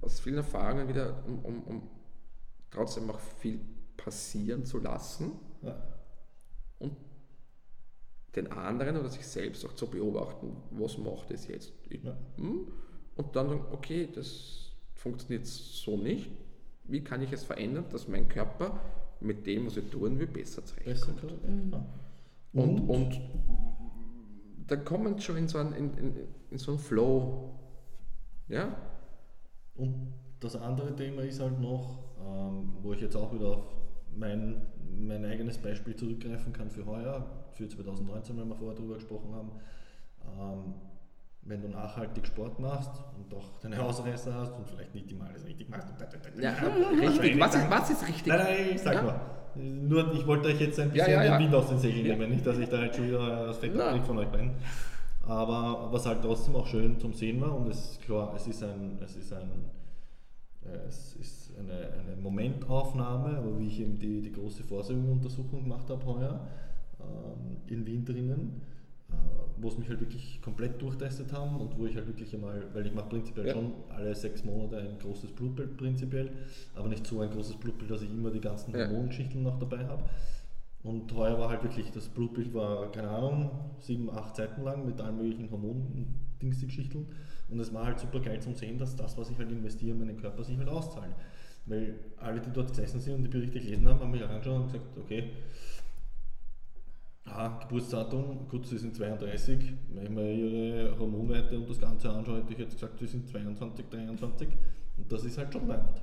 [0.00, 1.82] aus vielen Erfahrungen wieder, um, um, um
[2.70, 3.60] trotzdem auch viel
[3.98, 5.76] passieren zu lassen Ja.
[6.78, 6.96] und
[8.34, 11.72] den anderen oder sich selbst auch zu beobachten, was macht es jetzt?
[11.90, 12.16] Ich, Ja.
[12.36, 12.66] hm?
[13.16, 16.30] Und dann sagen, okay, das funktioniert so nicht.
[16.84, 18.80] Wie kann ich es verändern, dass mein Körper
[19.20, 21.20] mit dem, was ich tun will, besser Besser zurechtkommt?
[21.20, 21.84] kann ja.
[22.54, 23.20] Und, und
[24.68, 26.16] dann kommen schon in so einen, in, in,
[26.50, 27.50] in so einen Flow.
[28.48, 28.76] Ja?
[29.74, 33.74] Und das andere Thema ist halt noch, ähm, wo ich jetzt auch wieder auf
[34.16, 34.62] mein,
[34.96, 39.50] mein eigenes Beispiel zurückgreifen kann für heuer, für 2019, wenn wir vorher darüber gesprochen haben.
[40.38, 40.74] Ähm,
[41.46, 45.44] wenn du nachhaltig Sport machst und auch deine Ausreißer hast und vielleicht nicht immer alles
[45.44, 45.88] richtig machst.
[46.40, 46.52] Ja
[47.00, 47.38] richtig.
[47.38, 48.26] Was ist, was ist richtig?
[48.26, 49.02] Nein, nein, ich sag Ja?
[49.02, 49.20] mal.
[49.56, 51.38] Nur, ich wollte euch jetzt ein bisschen ja, ja.
[51.38, 53.74] den Wind aus den Segeln nehmen, nicht, dass ich da jetzt schon wieder das Fett
[53.74, 53.94] Nein.
[53.94, 54.52] krieg von euch beiden.
[55.26, 58.62] Aber was halt trotzdem auch schön zum Sehen war, und es ist klar, es ist
[58.64, 59.48] ein, es ist ein,
[60.64, 65.88] äh, es ist eine, eine Momentaufnahme, aber wie ich eben die, die große Vorsorgeuntersuchung gemacht
[65.88, 66.40] habe heuer
[67.00, 68.60] ähm, in Wien drinnen,
[69.56, 72.86] wo es mich halt wirklich komplett durchtestet haben und wo ich halt wirklich einmal, weil
[72.86, 73.52] ich mache prinzipiell Ja.
[73.52, 76.30] schon alle sechs Monate ein großes Blutbild prinzipiell,
[76.74, 78.86] aber nicht so ein großes Blutbild, dass ich immer die ganzen Ja.
[78.88, 80.02] Hormongeschichten noch dabei habe.
[80.82, 83.50] Und heuer war halt wirklich, das Blutbild war, keine Ahnung,
[83.80, 87.06] sieben, acht Seiten lang mit allen möglichen Hormon-Dingsgeschichten.
[87.48, 89.98] Und es war halt super geil zum Sehen, dass das, was ich halt investiere in
[90.00, 91.14] meinen Körper, sich halt auszahlt.
[91.66, 94.66] Weil alle, die dort gesessen sind und die Berichte gelesen haben, haben mich angeschaut und
[94.66, 95.30] gesagt, okay,
[97.24, 102.38] aha, Geburtsdatum, gut, sie sind 32, wenn ich mir ihre Hormonwerte und das Ganze anschaue,
[102.38, 104.48] hätte ich jetzt gesagt, sie sind 22, 23
[104.96, 106.02] und das ist halt schon leibend.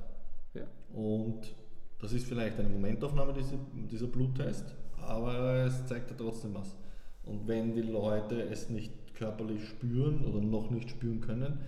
[0.54, 0.66] Ja.
[0.92, 1.54] Und
[1.98, 3.58] das ist vielleicht eine Momentaufnahme, diese,
[3.90, 6.76] dieser Bluttest, aber es zeigt ja trotzdem was.
[7.24, 11.60] Und wenn die Leute es nicht körperlich spüren oder noch nicht spüren können,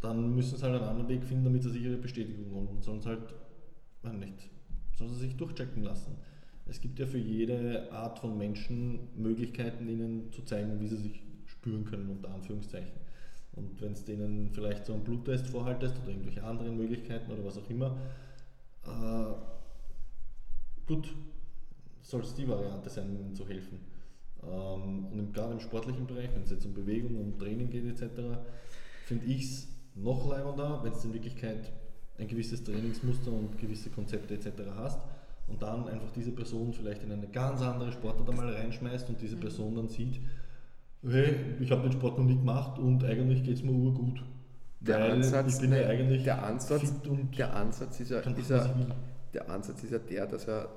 [0.00, 2.84] dann müssen sie halt einen anderen Weg finden, damit sie sich ihre Bestätigung holen und
[2.84, 3.34] sollen es halt,
[4.02, 4.50] weiß nicht,
[4.96, 6.16] sollen sie sich durchchecken lassen.
[6.68, 11.22] Es gibt ja für jede Art von Menschen Möglichkeiten, ihnen zu zeigen, wie sie sich
[11.46, 13.06] spüren können, unter Anführungszeichen.
[13.52, 17.56] Und wenn es denen vielleicht so einen Bluttest vorhaltest oder irgendwelche anderen Möglichkeiten oder was
[17.56, 17.96] auch immer,
[18.84, 19.32] äh,
[20.86, 21.14] gut,
[22.02, 23.78] soll es die Variante sein, ihnen zu helfen.
[24.42, 28.10] Ähm, und gerade im sportlichen Bereich, wenn es jetzt um Bewegung, um Training geht etc.,
[29.04, 31.72] finde ich es noch leibender, wenn es in Wirklichkeit
[32.18, 34.50] ein gewisses Trainingsmuster und gewisse Konzepte etc.
[34.76, 34.98] hast
[35.46, 39.36] und dann einfach diese Person vielleicht in eine ganz andere Sportart einmal reinschmeißt und diese
[39.36, 40.20] Person dann sieht,
[41.02, 44.22] hey, ich habe den Sport noch nie gemacht und eigentlich geht es mir urgut.
[44.80, 48.20] Der Weil Ansatz, ich bin ja eigentlich der Ansatz, fit und der Ansatz ist ja,
[48.20, 48.74] ist ja,
[49.32, 50.68] der Ansatz ist ja der, dass er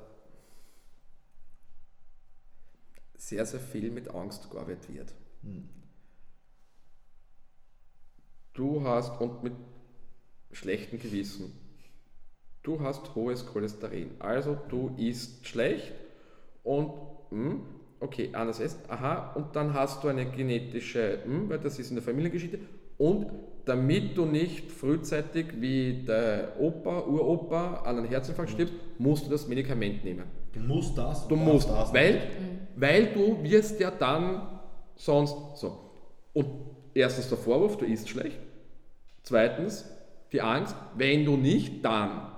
[3.17, 5.13] sehr, sehr viel mit Angst gearbeitet wird.
[5.43, 5.69] Hm.
[8.53, 9.53] Du hast und mit
[10.51, 11.51] schlechtem Gewissen.
[12.69, 15.91] Du hast hohes Cholesterin, also du isst schlecht
[16.63, 16.91] und
[17.31, 17.61] hm,
[17.99, 21.95] okay, anders ist, aha, und dann hast du eine genetische, hm, weil das ist in
[21.95, 22.59] der Familiengeschichte
[22.99, 23.25] und
[23.65, 29.47] damit du nicht frühzeitig wie der Opa, Uropa an einem Herzinfarkt stirbst, musst du das
[29.47, 30.25] Medikament nehmen.
[30.53, 31.27] Du musst das.
[31.27, 32.21] Du musst, das weil,
[32.75, 34.59] weil du wirst ja dann
[34.93, 35.89] sonst so.
[36.33, 36.45] Und
[36.93, 38.37] erstens der Vorwurf, du isst schlecht.
[39.23, 39.89] Zweitens
[40.31, 42.37] die Angst, wenn du nicht, dann.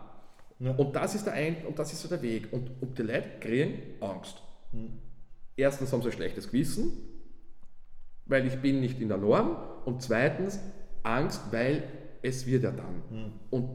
[0.61, 0.71] Ja.
[0.73, 2.53] Und das ist der ein und das ist so der Weg.
[2.53, 4.41] Und, und die Leute kriegen Angst.
[4.71, 4.99] Mhm.
[5.57, 6.91] Erstens haben sie ein schlechtes Gewissen,
[8.25, 9.57] weil ich bin nicht in der Norm.
[9.85, 10.59] Und zweitens
[11.01, 11.83] Angst, weil
[12.21, 13.01] es wird ja dann.
[13.09, 13.31] Mhm.
[13.49, 13.69] Und,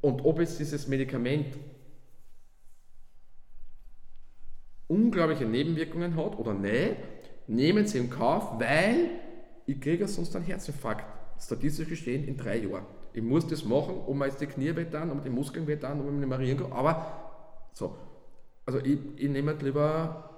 [0.00, 1.56] und ob jetzt dieses Medikament
[4.86, 6.96] unglaubliche Nebenwirkungen hat oder nicht,
[7.48, 9.10] nehmen sie in Kauf, weil
[9.66, 11.04] ich kriege sonst einen Herzinfarkt.
[11.40, 12.86] Statistisch gesehen in drei Jahren.
[13.12, 16.00] Ich muss das machen, mir jetzt die Knie weh dann, ob die Muskeln weh dann,
[16.00, 16.72] ob ich nicht mehr reden kann.
[16.72, 17.06] Aber
[17.72, 17.96] so.
[18.66, 20.28] Also ich, ich nehme halt lieber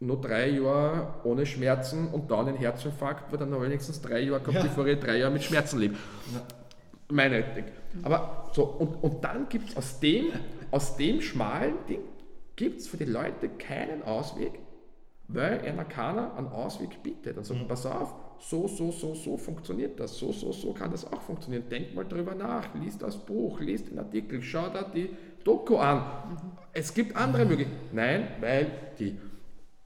[0.00, 4.20] noch drei Jahre ohne Schmerzen und dann einen Herzinfarkt, weil dann habe ich wenigstens drei
[4.20, 4.62] Jahre gehabt, ja.
[4.62, 5.94] bevor ich drei Jahre mit Schmerzen lebe.
[6.34, 6.42] Ja.
[7.10, 7.66] Meine Ethik.
[8.02, 10.32] Aber so, und, und dann gibt es aus dem,
[10.70, 12.00] aus dem schmalen Ding,
[12.56, 14.52] gibt es für die Leute keinen Ausweg,
[15.28, 17.68] weil einer keiner einen Ausweg bietet und sagt, mhm.
[17.68, 21.64] pass auf, so, so, so, so funktioniert das, so, so, so kann das auch funktionieren.
[21.70, 25.10] Denk mal drüber nach, liest das Buch, liest den Artikel, schau da die
[25.44, 25.98] Doku an.
[25.98, 26.36] Mhm.
[26.72, 27.78] Es gibt andere Möglichkeiten.
[27.92, 29.16] Nein, weil die.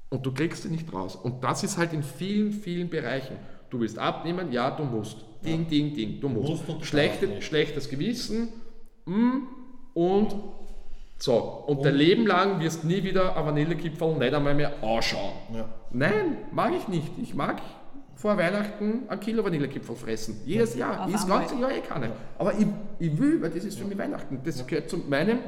[0.09, 1.17] Und du kriegst sie nicht raus.
[1.17, 3.37] Und das ist halt in vielen, vielen Bereichen.
[3.71, 5.25] Du willst abnehmen, ja, du musst.
[5.45, 5.69] Ding, ja.
[5.69, 6.67] ding, ding, du musst.
[6.67, 8.49] musst Schlechte, schlechtes Gewissen
[9.05, 9.43] mm,
[9.95, 10.35] und
[11.19, 14.83] so, und, und dein Leben lang wirst du nie wieder ein Vanillekipferl nicht einmal mehr
[14.83, 15.33] anschauen.
[15.55, 15.69] Ja.
[15.91, 17.11] Nein, mag ich nicht.
[17.23, 17.63] Ich mag
[18.17, 20.41] vor Weihnachten ein Kilo Vanillekipferl fressen.
[20.47, 21.05] Jedes Jahr.
[21.05, 22.13] Auf das ganze Jahr eh keine.
[22.39, 22.67] Aber ich,
[22.99, 24.41] ich will, weil das ist für mich Weihnachten.
[24.43, 25.39] Das gehört zu meinem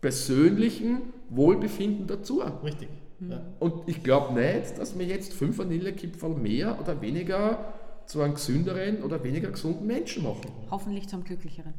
[0.00, 2.42] persönlichen Wohlbefinden dazu.
[2.64, 2.88] Richtig.
[3.20, 3.40] Ja.
[3.60, 7.72] Und ich glaube nicht, dass mir jetzt fünf Vanillekipferl mehr oder weniger
[8.06, 10.50] zu einem gesünderen oder weniger gesunden Menschen machen.
[10.72, 11.72] Hoffentlich zum glücklicheren.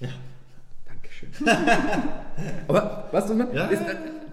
[0.00, 0.08] Ja.
[0.86, 1.28] Dankeschön.
[2.68, 3.68] Aber was du, ja.
[3.68, 3.80] Das,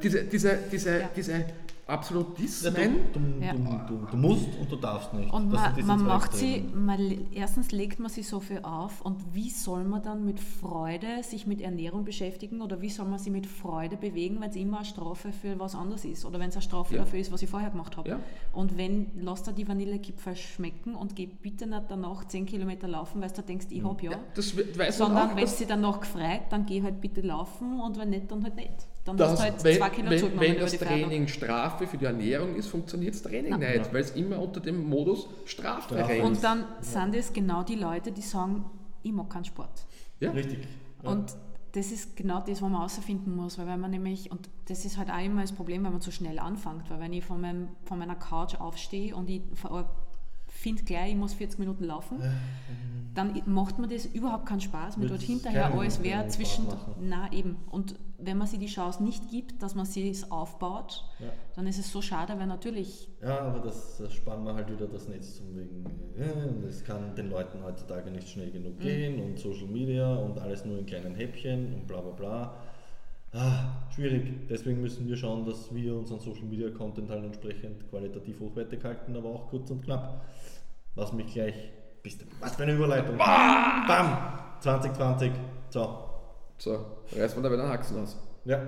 [0.02, 1.10] diese, diese, diese, ja.
[1.14, 1.46] diese
[1.86, 2.76] Absolutismen.
[2.76, 2.82] Ja,
[3.14, 3.86] du, du, ja.
[3.88, 5.32] du, du, musst und du darfst nicht.
[5.34, 9.50] Und man, man macht sie, man, erstens legt man sie so viel auf und wie
[9.50, 13.48] soll man dann mit Freude sich mit Ernährung beschäftigen oder wie soll man sie mit
[13.48, 16.62] Freude bewegen, wenn es immer eine Strafe für was anderes ist oder wenn es eine
[16.62, 17.02] Strafe ja.
[17.02, 18.10] dafür ist, was ich vorher gemacht habe.
[18.10, 18.20] Ja.
[18.54, 23.22] Und wenn, lass dir die Vanillekipferl schmecken und geh bitte nicht danach 10 Kilometer laufen,
[23.22, 24.12] weil du denkst, ich habe ja.
[24.36, 24.56] Das
[24.98, 28.42] Sondern wenn es dir danach gefreut, dann geh halt bitte laufen und wenn nicht, dann
[28.44, 28.88] halt nicht.
[29.06, 32.06] Dann das, hast du halt wenn, zwei Kilo wenn, wenn das Training Strafe für die
[32.06, 33.80] Ernährung ist, funktioniert das Training Nein.
[33.80, 36.24] nicht, weil es immer unter dem Modus Strafe rennt.
[36.24, 38.66] Und dann sind es genau die Leute, die sagen,
[39.02, 39.86] ich mag keinen Sport.
[40.22, 40.60] Ja, richtig.
[41.04, 41.10] Ja.
[41.12, 41.36] Und
[41.74, 44.98] das ist genau das, was man herausfinden muss, weil wenn man nämlich, und das ist
[44.98, 47.70] halt auch immer das Problem, wenn man zu schnell anfängt, weil wenn ich von, meinem,
[47.86, 49.42] von meiner Couch aufstehe und ich
[50.64, 52.20] finde gleich, ich muss 40 Minuten laufen,
[53.14, 54.98] dann macht mir das überhaupt keinen Spaß.
[54.98, 56.66] Mir tut hinterher alles wer zwischen.
[57.02, 57.58] Na eben.
[57.70, 61.28] Und wenn man sich die Chance nicht gibt, dass man sie aufbaut, ja.
[61.56, 63.10] dann ist es so schade, weil natürlich.
[63.22, 65.84] Ja, aber das, das spannen wir halt wieder das Netz zum wegen.
[66.68, 68.84] Es kann den Leuten heutzutage nicht schnell genug mhm.
[68.84, 72.54] gehen und Social Media und alles nur in kleinen Häppchen und bla bla bla.
[73.36, 74.48] Ah, schwierig.
[74.48, 79.16] Deswegen müssen wir schauen, dass wir unseren Social Media Content halt entsprechend qualitativ hochwertig halten,
[79.16, 80.24] aber auch kurz und knapp.
[80.96, 81.56] Was mich gleich.
[82.04, 83.18] Bist du, was für eine Überleitung!
[83.18, 84.18] Bam!
[84.60, 85.32] 2020.
[85.70, 86.00] So.
[86.58, 86.86] So,
[87.16, 88.18] reißen wir da wieder einen Haxen aus.
[88.46, 88.60] Ja.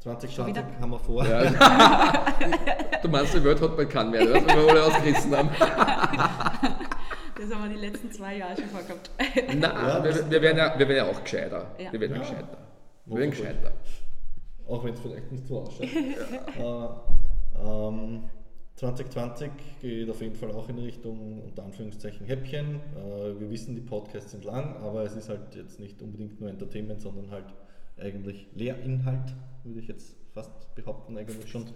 [0.00, 1.24] 2020 haben wir vor.
[1.24, 1.44] Ja.
[3.02, 5.50] du meinst, die Welt hat bald keinen mehr, dass wir alle ausgerissen haben.
[7.34, 9.10] Das haben wir die letzten zwei Jahre schon vorgehabt.
[9.48, 11.74] Nein, ja, wir, wir, werden ja, wir werden ja auch gescheiter.
[11.76, 11.92] Ja.
[11.92, 12.18] Wir werden ja.
[12.20, 12.58] gescheiter.
[13.06, 13.72] Wir werden gescheiter.
[14.68, 15.88] Auch wenn es vielleicht nicht so ausschaut.
[16.56, 17.02] ja.
[17.56, 18.30] äh, ähm,
[18.82, 22.80] 2020 geht auf jeden Fall auch in Richtung unter Anführungszeichen Häppchen.
[22.96, 26.50] Äh, wir wissen, die Podcasts sind lang, aber es ist halt jetzt nicht unbedingt nur
[26.50, 27.44] Entertainment, sondern halt
[27.96, 31.66] eigentlich Lehrinhalt, würde ich jetzt fast behaupten, eigentlich schon.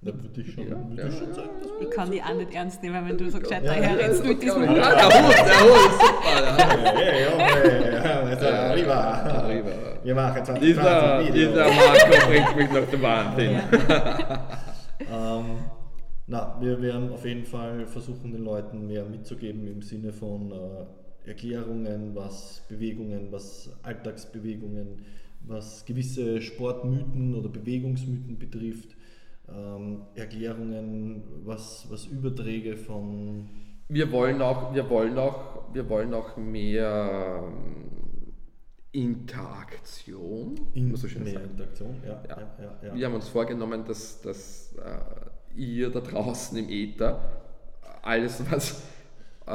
[0.00, 1.50] Da würde ich schon, ja, würde ja, ich schon sagen.
[1.60, 4.42] Dass ich kann die auch nicht ernst nehmen, wenn du so gescheit ja, daherredest mit
[4.42, 4.76] diesem Hut.
[4.78, 6.40] Ja, der Hut, der Hut ist super.
[8.80, 9.72] Ja, Arriba.
[10.02, 13.60] Wir machen 20, dieser, dieser Marco bringt mich nach dem Wahnsinn.
[16.26, 21.28] na, wir werden auf jeden Fall versuchen, den Leuten mehr mitzugeben im Sinne von äh,
[21.28, 25.02] Erklärungen, was Bewegungen, was Alltagsbewegungen,
[25.40, 28.96] was gewisse Sportmythen oder Bewegungsmythen betrifft,
[29.48, 33.48] ähm, Erklärungen, was, was Überträge von.
[33.88, 37.96] Wir wollen auch, wir wollen auch, wir wollen auch mehr ähm,
[38.90, 40.54] Interaktion.
[40.74, 41.50] In, muss mehr sagen.
[41.50, 42.38] Interaktion, ja, ja.
[42.58, 45.25] Ja, ja, Wir haben uns vorgenommen, dass, dass äh,
[45.56, 47.20] ihr da draußen im Äther
[48.02, 48.82] alles, was
[49.46, 49.50] äh,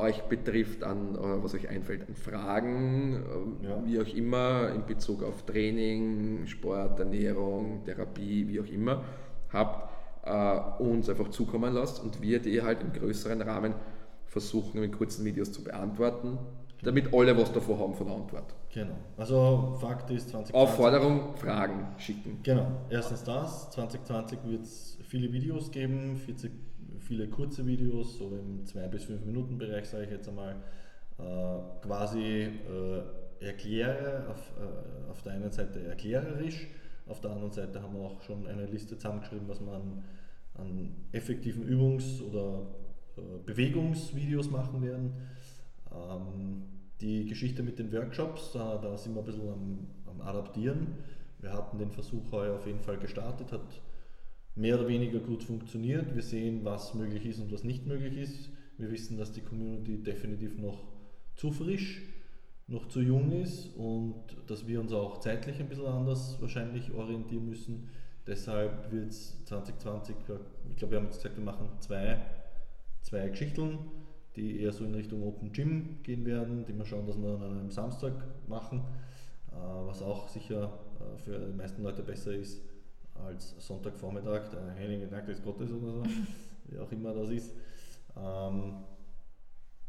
[0.00, 3.22] euch betrifft, an äh, was euch einfällt, an Fragen,
[3.62, 3.82] äh, ja.
[3.84, 9.04] wie auch immer, in Bezug auf Training, Sport, Ernährung, Therapie, wie auch immer,
[9.52, 9.92] habt,
[10.24, 13.74] äh, uns einfach zukommen lasst und wir die halt im größeren Rahmen
[14.26, 16.38] versuchen, in kurzen Videos zu beantworten.
[16.82, 18.54] damit alle was davon haben von der Antwort.
[18.72, 18.96] Genau.
[19.16, 20.54] Also Fakt ist 2020.
[20.54, 22.40] Aufforderung, Fragen schicken.
[22.42, 22.66] Genau.
[22.90, 23.70] Erstens das.
[23.70, 26.50] 2020 wird es viele Videos geben, 40,
[27.00, 30.56] viele kurze Videos, so im 2 bis 5 Minuten Bereich, sage ich jetzt einmal.
[31.18, 33.02] Äh, quasi äh,
[33.40, 36.68] erkläre, auf, äh, auf der einen Seite erklärerisch,
[37.06, 40.02] auf der anderen Seite haben wir auch schon eine Liste zusammengeschrieben, was man
[40.54, 42.66] an effektiven Übungs- oder
[43.16, 45.12] äh, Bewegungsvideos machen werden.
[45.92, 46.62] Ähm,
[47.00, 50.86] die Geschichte mit den Workshops, da, da sind wir ein bisschen am, am, Adaptieren.
[51.40, 53.82] Wir hatten den Versuch heuer auf jeden Fall gestartet, hat
[54.56, 56.14] mehr oder weniger gut funktioniert.
[56.14, 58.50] Wir sehen, was möglich ist und was nicht möglich ist.
[58.78, 60.82] Wir wissen, dass die Community definitiv noch
[61.34, 62.02] zu frisch,
[62.66, 64.14] noch zu jung ist und
[64.46, 67.88] dass wir uns auch zeitlich ein bisschen anders wahrscheinlich orientieren müssen.
[68.26, 70.24] Deshalb wird es 2020, ich
[70.76, 72.20] glaube, wir haben jetzt gesagt, wir machen zwei,
[73.02, 73.78] zwei Geschichten
[74.36, 77.42] die eher so in Richtung Open Gym gehen werden, die wir schauen, dass wir an
[77.42, 78.12] einem Samstag
[78.46, 78.84] machen,
[79.50, 82.60] äh, was auch sicher äh, für die meisten Leute besser ist
[83.24, 86.02] als Sonntagvormittag, der Heilige Tag des Gottes oder so,
[86.68, 87.52] wie auch immer das ist.
[88.16, 88.74] Ähm,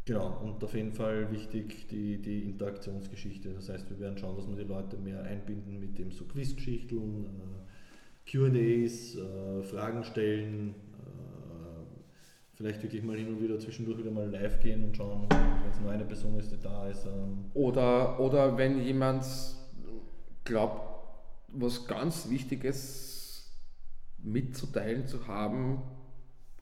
[0.06, 3.54] genau, und auf jeden Fall wichtig die, die Interaktionsgeschichte.
[3.54, 7.26] Das heißt, wir werden schauen, dass wir die Leute mehr einbinden mit dem so Quizgeschichten,
[7.26, 9.18] äh, QAs,
[9.70, 10.76] Fragen stellen,
[12.58, 15.80] vielleicht wirklich mal hin und wieder zwischendurch wieder mal live gehen und schauen, wenn es
[15.80, 17.06] nur eine Person ist, die da ist.
[17.06, 17.46] Ähm.
[17.54, 19.24] Oder, oder wenn jemand
[20.44, 20.82] glaubt,
[21.50, 23.07] was ganz Wichtiges
[24.28, 25.82] mitzuteilen zu haben,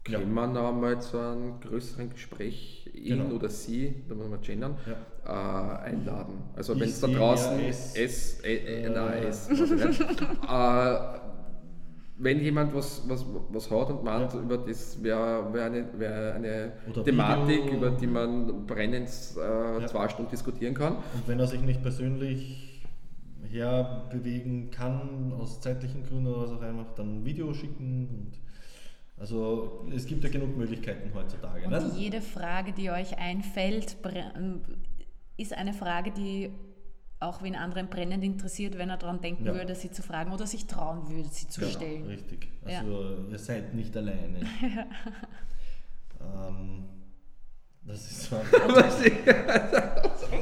[0.07, 0.19] ja.
[0.19, 3.35] kann man noch mal zu einem größeren Gespräch ihn genau.
[3.35, 5.81] oder sie, da muss man gendern, ja.
[5.81, 6.43] äh, einladen.
[6.55, 11.19] Also wenn es da draußen S, S, äh, äh, nein, S, äh,
[12.17, 14.39] wenn jemand was, was, was hat und meint, ja.
[14.39, 16.71] über das wäre wär eine, wär eine
[17.03, 17.77] Thematik, Video.
[17.77, 19.87] über die man brennend äh, ja.
[19.87, 20.95] zwei Stunden diskutieren kann.
[20.95, 22.74] Und wenn er sich nicht persönlich
[23.49, 28.07] herbewegen kann, aus zeitlichen Gründen oder was auch immer, dann ein Video schicken.
[28.09, 28.31] Und
[29.17, 31.65] also es gibt ja genug Möglichkeiten heutzutage.
[31.65, 31.91] Und ne?
[31.95, 33.97] jede Frage, die euch einfällt,
[35.37, 36.51] ist eine Frage, die
[37.19, 39.53] auch wenn anderen brennend interessiert, wenn er daran denken ja.
[39.53, 42.05] würde, sie zu fragen oder sich trauen würde, sie zu genau, stellen.
[42.05, 42.49] Richtig.
[42.63, 43.31] Also ja.
[43.31, 44.41] ihr seid nicht alleine.
[46.21, 46.83] ähm,
[47.87, 48.35] das ist so.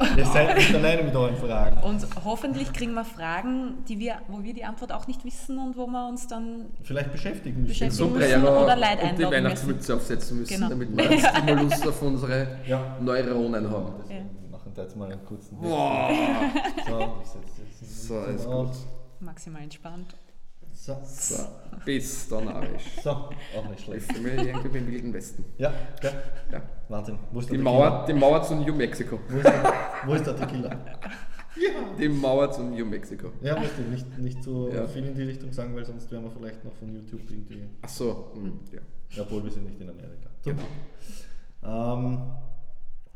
[0.18, 1.78] ihr seid nicht alleine mit euren Fragen.
[1.84, 5.76] Und hoffentlich kriegen wir Fragen, die wir, wo wir die Antwort auch nicht wissen und
[5.78, 10.40] wo wir uns dann vielleicht beschäftigen müssen, beschäftigen müssen oder Leid und die Weihnachtsmütze aufsetzen
[10.40, 10.70] müssen, genau.
[10.70, 12.48] damit wir jetzt immer Lust auf unsere
[13.02, 13.94] Neuronen haben.
[14.02, 16.12] Deswegen machen da jetzt mal einen kurzen Wow.
[16.88, 17.16] So,
[18.08, 18.72] so ist gut.
[19.20, 20.16] Maximal entspannt.
[20.72, 20.98] So.
[21.06, 21.36] so.
[21.86, 22.84] Bis dann, Arisch.
[23.04, 24.10] So, auch nicht schlecht.
[24.10, 25.46] Ich fühle mich irgendwie im Wilden Westen.
[25.58, 26.12] Ja, ja.
[26.52, 26.62] ja.
[26.90, 27.18] Wahnsinn.
[27.32, 29.20] Wo ist die, Mauer, die Mauer zu New Mexico.
[29.30, 29.74] Wo ist der,
[30.06, 30.70] wo ist der Tequila?
[30.70, 31.70] Ja.
[32.00, 33.32] Die Mauer zu New Mexico.
[33.42, 34.88] Ja, musst du nicht, nicht so ja.
[34.88, 37.64] viel in die Richtung sagen, weil sonst wären wir vielleicht noch von YouTube irgendwie.
[37.82, 39.22] Ach so, hm, ja.
[39.22, 40.30] Obwohl wir sind nicht in Amerika.
[40.42, 40.52] So.
[40.52, 41.96] Genau.
[41.96, 42.22] Ähm,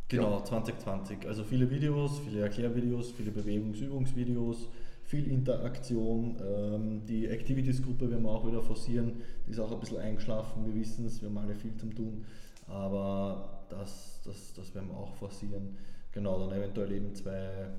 [0.09, 1.27] Genau, 2020.
[1.27, 4.69] Also viele Videos, viele Erklärvideos, viele Bewegungsübungsvideos,
[5.07, 6.37] viel Interaktion.
[6.45, 9.21] Ähm, die Activities-Gruppe werden wir auch wieder forcieren.
[9.45, 12.25] Die ist auch ein bisschen eingeschlafen, wir wissen es, wir haben alle viel zum tun.
[12.67, 15.77] Aber das, das, das werden wir auch forcieren.
[16.11, 17.69] Genau, dann eventuell eben zwei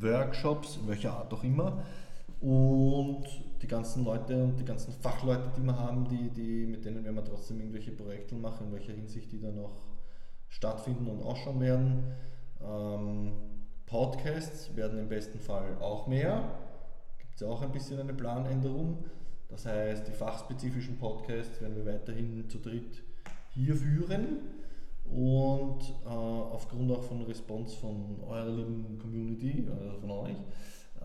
[0.00, 1.82] Workshops, welcher Art auch immer.
[2.40, 3.24] Und
[3.60, 7.16] die ganzen Leute und die ganzen Fachleute, die wir haben, die, die, mit denen werden
[7.16, 9.82] wir trotzdem irgendwelche Projekte machen, in welcher Hinsicht die dann auch
[10.48, 12.04] stattfinden und ausschauen werden.
[12.62, 13.32] Ähm,
[13.90, 16.48] Podcasts werden im besten Fall auch mehr.
[17.18, 19.04] Gibt es auch ein bisschen eine Planänderung.
[19.48, 23.02] Das heißt, die fachspezifischen Podcasts werden wir weiterhin zu dritt
[23.48, 24.38] hier führen.
[25.04, 30.36] Und äh, aufgrund auch von Response von eurer lieben Community, also von euch,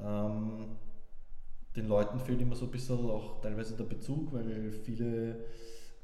[0.04, 0.68] ähm,
[1.76, 5.46] den Leuten fehlt immer so ein bisschen auch teilweise der Bezug, weil viele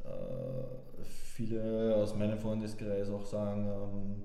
[0.04, 4.24] äh, viele aus meinem Freundeskreis auch sagen, ähm,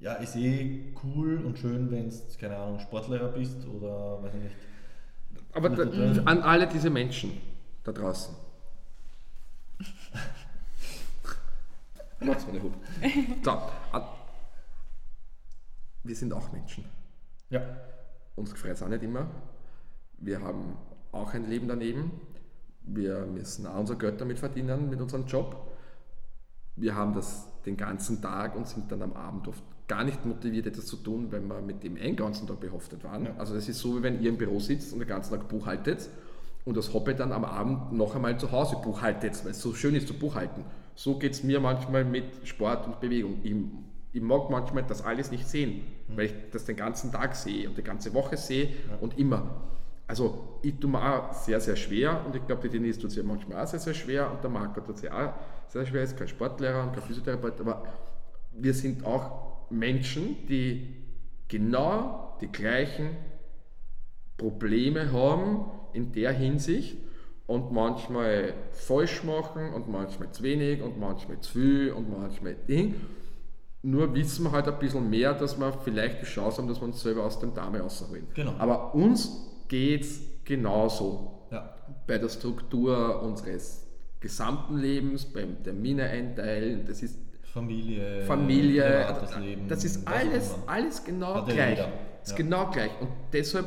[0.00, 4.42] ja, ist eh cool und schön, wenn du, keine Ahnung, Sportlehrer bist oder weiß ich
[4.42, 4.56] nicht.
[5.52, 5.82] Aber da,
[6.24, 7.32] an alle diese Menschen
[7.84, 8.34] da draußen.
[12.20, 12.72] Mach's meine Hut.
[13.42, 13.58] So,
[16.02, 16.84] wir sind auch Menschen.
[17.50, 17.60] Ja.
[18.36, 19.26] Uns gefällt es auch nicht immer.
[20.18, 20.76] Wir haben
[21.12, 22.12] auch ein Leben daneben.
[22.82, 25.70] Wir müssen auch unser Geld damit verdienen, mit unserem Job
[26.80, 30.66] wir haben das den ganzen Tag und sind dann am Abend oft gar nicht motiviert,
[30.66, 33.24] etwas zu tun, weil wir mit dem einen ganzen Tag behaftet waren.
[33.26, 33.34] Ja.
[33.38, 36.08] Also es ist so, wie wenn ihr im Büro sitzt und den ganzen Tag buchhaltet
[36.64, 39.94] und das Hobby dann am Abend noch einmal zu Hause buchhaltet, weil es so schön
[39.96, 40.64] ist zu buchhalten.
[40.94, 43.40] So geht es mir manchmal mit Sport und Bewegung.
[43.42, 43.54] Ich
[44.12, 46.16] ich mag manchmal das alles nicht sehen, Mhm.
[46.16, 48.68] weil ich das den ganzen Tag sehe und die ganze Woche sehe
[49.00, 49.42] und immer.
[50.08, 53.22] Also ich tue mir auch sehr, sehr schwer und ich glaube, die Denise tut sich
[53.22, 55.32] ja manchmal auch sehr, sehr schwer und der Marco tut sich auch
[55.68, 57.84] sehr schwer, ist kein Sportlehrer und kein Physiotherapeut, aber
[58.52, 60.96] wir sind auch Menschen, die
[61.48, 63.10] genau die gleichen
[64.36, 66.96] Probleme haben in der Hinsicht
[67.46, 72.94] und manchmal falsch machen und manchmal zu wenig und manchmal zu viel und manchmal Ding.
[73.82, 76.84] Nur wissen wir halt ein bisschen mehr, dass wir vielleicht die Chance haben, dass wir
[76.84, 78.26] uns selber aus dem Dame rausholen.
[78.34, 78.54] Genau.
[78.58, 81.74] Aber uns geht es genauso Ja.
[82.06, 83.86] bei der Struktur unseres
[84.20, 87.18] gesamten Lebens, beim Termine einteilen, das ist
[87.52, 91.70] Familie, Familie, privates Leben, das ist alles, alles genau gleich.
[91.78, 91.88] jeder.
[92.20, 92.36] Das ist Ja.
[92.36, 92.90] genau gleich.
[93.00, 93.66] Und deshalb,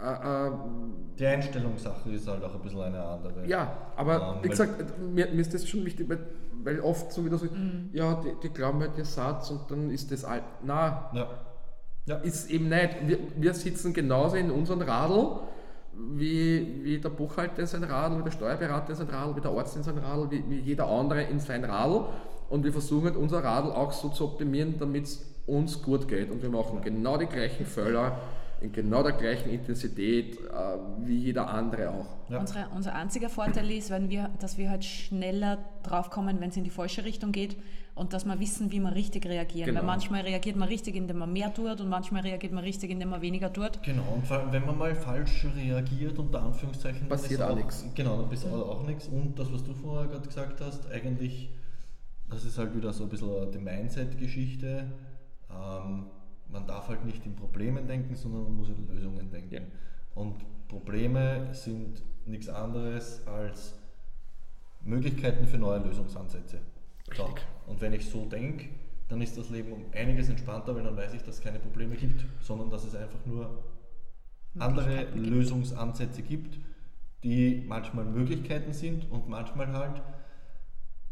[0.00, 0.50] äh, äh,
[1.18, 3.46] Die Einstellungssache ist halt auch ein bisschen eine andere.
[3.46, 6.18] ja, aber Ähm, wie gesagt, mir, mir ist das schon wichtig, weil,
[6.62, 7.42] weil oft so wie das,
[7.92, 10.42] ja, die, die glauben halt ihr Satz und dann ist das alt.
[10.62, 11.28] Na, Ja.
[12.06, 12.16] Ja.
[12.16, 12.96] ist eben nicht.
[13.06, 15.40] Wir, wir sitzen genauso in unserem Radl,
[15.96, 19.52] wie, wie der Buchhalter in sein Radl, wie der Steuerberater in sein Radl, wie der
[19.52, 22.06] Arzt in sein Radl, wie, wie jeder andere in sein Radl.
[22.50, 26.30] Und wir versuchen halt unser Radl auch so zu optimieren, damit es uns gut geht.
[26.30, 28.12] Und wir machen genau die gleichen Fälle
[28.60, 32.06] in genau der gleichen Intensität äh, wie jeder andere auch.
[32.30, 32.40] Ja.
[32.40, 36.64] Unsere, unser einziger Vorteil ist, wenn wir, dass wir halt schneller draufkommen, wenn es in
[36.64, 37.56] die falsche Richtung geht
[37.94, 39.66] und dass wir wissen, wie wir richtig reagieren.
[39.66, 39.80] Genau.
[39.80, 43.10] Weil manchmal reagiert man richtig, indem man mehr tut und manchmal reagiert man richtig, indem
[43.10, 43.82] man weniger tut.
[43.82, 47.54] Genau, und vor allem, wenn man mal falsch reagiert, unter Anführungszeichen, dann Passiert ist auch
[47.54, 47.84] nichts.
[47.94, 49.08] Genau, dann ist auch, auch nichts.
[49.08, 51.50] Und das, was du vorher gerade gesagt hast, eigentlich,
[52.30, 54.92] das ist halt wieder so ein bisschen die Mindset-Geschichte.
[55.50, 56.06] Ähm,
[56.48, 59.54] man darf halt nicht in Problemen denken, sondern man muss in Lösungen denken.
[59.54, 59.60] Ja.
[60.14, 63.74] Und Probleme sind nichts anderes als
[64.82, 66.60] Möglichkeiten für neue Lösungsansätze.
[67.16, 67.34] So.
[67.66, 68.68] Und wenn ich so denke,
[69.08, 71.96] dann ist das Leben um einiges entspannter, weil dann weiß ich, dass es keine Probleme
[71.96, 73.64] gibt, sondern dass es einfach nur
[74.58, 75.06] andere.
[75.14, 76.58] Lösungsansätze gibt,
[77.22, 80.02] die manchmal Möglichkeiten sind und manchmal halt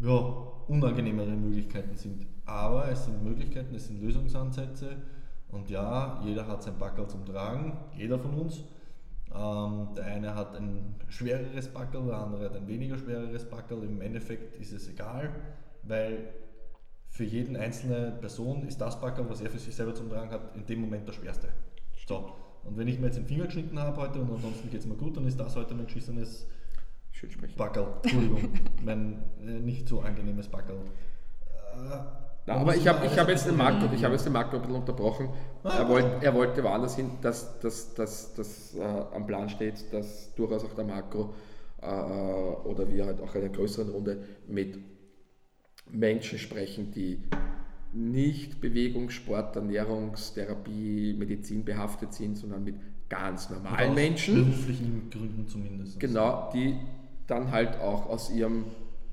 [0.02, 2.26] ja, unangenehmere Möglichkeiten sind.
[2.44, 4.96] Aber es sind Möglichkeiten, es sind Lösungsansätze
[5.48, 8.64] und ja, jeder hat sein Backel zum Tragen, jeder von uns.
[9.34, 13.82] Ähm, der eine hat ein schwereres Backel, der andere hat ein weniger schwereres Backel.
[13.84, 15.30] Im Endeffekt ist es egal,
[15.84, 16.34] weil
[17.08, 20.56] für jeden einzelne Person ist das Backel, was er für sich selber zum Tragen hat,
[20.56, 21.48] in dem Moment das schwerste.
[22.06, 22.34] So.
[22.64, 24.94] Und wenn ich mir jetzt den Finger geschnitten habe heute und ansonsten geht es mir
[24.94, 26.46] gut, dann ist das heute mein geschissenes
[27.12, 27.56] Schön sprechen.
[27.56, 27.86] Backel.
[28.02, 28.48] Entschuldigung,
[28.84, 30.76] mein äh, nicht so angenehmes Backel.
[31.74, 34.62] Äh, aber ich habe ich hab jetzt den Marco, ich habe jetzt den Marco ein
[34.62, 35.28] bisschen unterbrochen.
[35.62, 35.92] Ah, er, okay.
[35.92, 40.64] wollte, er wollte woanders hin, dass das dass, dass, äh, am Plan steht, dass durchaus
[40.64, 41.34] auch der Marco
[41.80, 44.78] äh, oder wir halt auch in einer größeren Runde mit
[45.90, 47.22] Menschen sprechen, die
[47.92, 52.76] nicht Bewegungssport, Ernährungstherapie, Medizin behaftet sind, sondern mit
[53.08, 54.34] ganz normalen Aus Menschen.
[54.34, 56.00] Beruflichen Gründen zumindest.
[56.00, 56.76] Genau, die
[57.32, 58.64] dann halt auch aus ihrem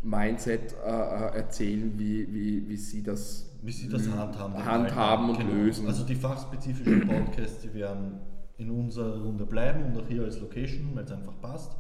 [0.02, 4.64] Mindset äh, äh, erzählen, wie, wie, wie sie das Wie sie das handhaben.
[4.66, 5.54] handhaben und Alltag.
[5.54, 5.88] lösen.
[5.88, 8.20] Also die fachspezifischen Podcasts, die werden
[8.58, 11.76] in unserer Runde bleiben und auch hier als Location, weil es einfach passt.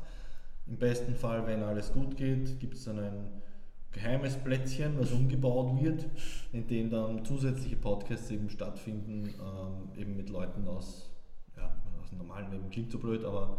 [0.67, 3.41] Im besten Fall, wenn alles gut geht, gibt es dann ein
[3.91, 6.05] geheimes Plätzchen, was umgebaut wird,
[6.53, 11.09] in dem dann zusätzliche Podcasts eben stattfinden, ähm, eben mit Leuten aus,
[11.57, 11.71] ja,
[12.01, 13.57] aus dem normalen Leben, klingt so blöd, aber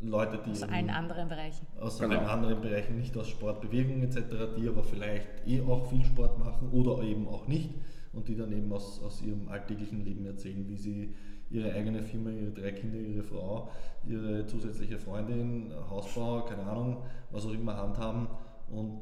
[0.00, 1.66] Leute, die Aus allen anderen Bereichen.
[1.80, 2.16] aus Genau.
[2.16, 4.18] allen anderen Bereichen, nicht aus Sport, Bewegung etc.,
[4.56, 7.70] die aber vielleicht eh auch viel Sport machen oder eben auch nicht
[8.12, 11.14] und die dann eben aus, aus ihrem alltäglichen Leben erzählen, wie sie
[11.50, 13.70] ihre eigene Firma, ihre drei Kinder, ihre Frau,
[14.06, 16.98] ihre zusätzliche Freundin, Hausbau, keine Ahnung,
[17.30, 18.28] was auch immer handhaben
[18.70, 19.00] und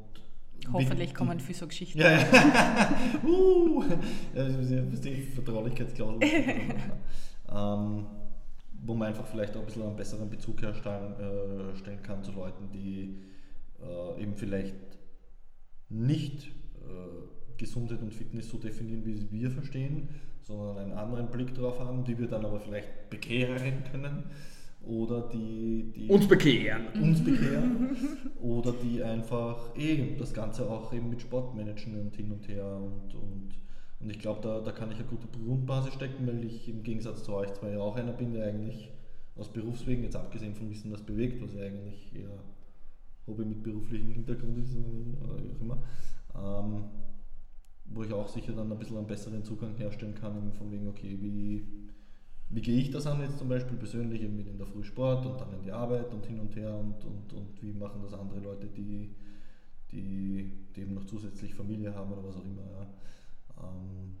[0.73, 1.99] Hoffentlich die- kommen viel so Geschichten.
[1.99, 2.23] ja, ja.
[3.27, 3.83] uh,
[4.35, 6.19] ja, das ist ja das ist die Vertraulichkeitsklausel.
[7.55, 8.05] ähm,
[8.85, 12.31] wo man einfach vielleicht auch ein bisschen einen besseren Bezug herstellen äh, stellen kann zu
[12.31, 13.17] Leuten, die
[13.81, 14.75] äh, eben vielleicht
[15.89, 20.09] nicht äh, Gesundheit und Fitness so definieren, wie sie wir verstehen,
[20.41, 24.25] sondern einen anderen Blick drauf haben, die wir dann aber vielleicht bekehren können
[24.85, 26.87] oder die, die uns bekehren.
[27.01, 27.97] uns bekehren
[28.41, 32.77] oder die einfach eh das Ganze auch eben mit Sport managen und hin und her
[32.77, 33.49] und, und,
[33.99, 37.23] und ich glaube, da, da kann ich eine gute Grundbasis stecken, weil ich im Gegensatz
[37.23, 38.91] zu euch zwar ja auch einer bin, der eigentlich
[39.35, 42.39] aus Berufswegen, jetzt abgesehen vom Wissen, das bewegt, was ja eigentlich eher
[43.27, 45.83] Hobby mit beruflichem Hintergrund ist oder wie auch immer,
[46.35, 46.83] ähm,
[47.85, 51.17] wo ich auch sicher dann ein bisschen einen besseren Zugang herstellen kann, von wegen, okay,
[51.21, 51.65] wie,
[52.49, 55.25] wie gehe ich das an jetzt zum Beispiel persönlich, eben mit in der Früh Sport
[55.25, 58.13] und dann in die Arbeit und hin und her und, und, und wie machen das
[58.13, 59.15] andere Leute, die,
[59.91, 62.63] die, die eben noch zusätzlich Familie haben oder was auch immer.
[62.71, 62.87] Ja.
[63.61, 64.17] Ähm,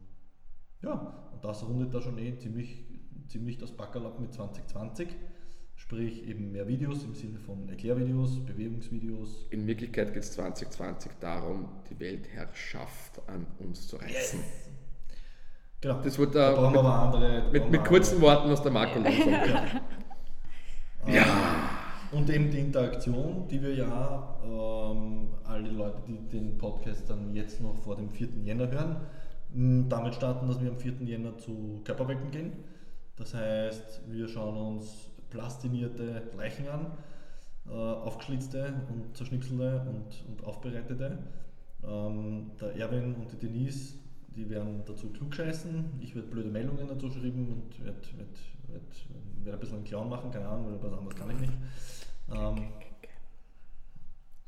[0.81, 2.85] ja, und das rundet da schon eh ziemlich,
[3.27, 5.09] ziemlich das Backerl ab mit 2020.
[5.75, 9.45] Sprich eben mehr Videos im Sinne von Erklärvideos, Bewegungsvideos.
[9.51, 14.39] In Wirklichkeit geht es 2020 darum, die Weltherrschaft an uns zu reißen.
[15.79, 16.01] Genau.
[16.01, 17.51] Das wird da da brauchen wir aber andere.
[17.51, 18.31] mit, mit kurzen andere.
[18.31, 19.29] Worten, was der Marco langsam
[21.07, 21.25] Ja.
[22.11, 27.61] Und eben die Interaktion, die wir ja, ähm, alle Leute, die den Podcast dann jetzt
[27.61, 28.29] noch vor dem 4.
[28.45, 28.95] Jänner hören,
[29.53, 30.93] damit starten, dass wir am 4.
[31.03, 32.51] Jänner zu Körperwelten gehen.
[33.15, 36.91] Das heißt, wir schauen uns plastinierte Leichen an,
[37.67, 41.17] äh, aufgeschlitzte und zerschnipselte und, und aufbereitete.
[41.83, 43.95] Ähm, der Erwin und die Denise,
[44.35, 45.99] die werden dazu klugscheißen.
[45.99, 48.37] Ich werde blöde Meldungen dazu schreiben und werde werd,
[48.67, 48.83] werd,
[49.43, 51.53] werd ein bisschen einen Clown machen, keine Ahnung, weil was anderes kann ich nicht.
[52.33, 52.67] Ähm,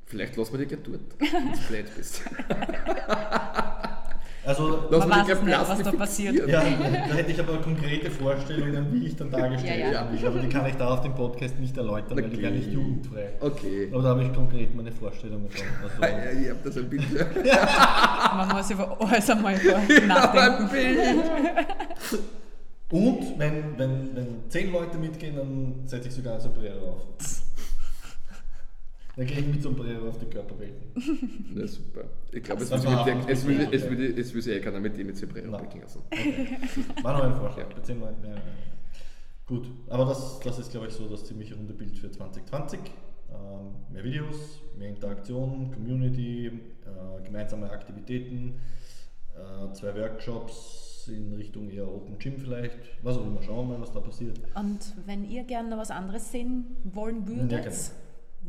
[0.06, 2.24] Vielleicht lassen wir dich gleich dort, wenn du blöd bist.
[4.46, 6.36] also, Lass Man weiß nicht, was da passiert.
[6.48, 10.12] ja, da hätte ich aber konkrete Vorstellungen, wie ich dann dargestellt Ja, ja.
[10.12, 10.28] will.
[10.28, 12.42] Aber die kann ich da auf dem Podcast nicht erläutern, weil die Okay.
[12.44, 13.30] wäre nicht jugendfrei.
[13.42, 13.90] Okay.
[13.94, 15.66] Aber da habe ich konkret meine Vorstellungen schon.
[15.84, 17.04] Also, Ja, ich habe das ein Bild.
[18.38, 20.70] Man muss über alles einmal ein nachdenken.
[20.70, 21.00] Bild.
[22.92, 27.02] Und wenn, wenn, wenn zehn Leute mitgehen, dann setze ich sogar ein Sombrero auf.
[29.20, 30.94] Dann gehe ich mit Sombrero auf die Körperwelten.
[31.54, 32.06] Na super.
[32.32, 32.86] Ich glaube, es es
[33.46, 34.14] würde- okay.
[34.18, 36.02] es würde sich eh keiner mit dem mit Sombrero blicken lassen.
[37.04, 38.24] War noch ein Vorschlag, bei 10 Leuten.
[38.24, 38.42] Ja, ja, ja.
[39.46, 42.80] Gut, aber das, das ist, glaube ich, so das ziemlich runde Bild für 2020.
[42.80, 48.62] Ähm, mehr Videos, mehr Interaktion, Community, äh, gemeinsame Aktivitäten,
[49.36, 52.78] äh, zwei Workshops in Richtung eher Open Gym vielleicht.
[53.02, 54.40] Was auch immer, schauen wir mal, was da passiert.
[54.56, 57.76] Und wenn ihr gerne noch was anderes sehen wollen würdet, Ja, genau.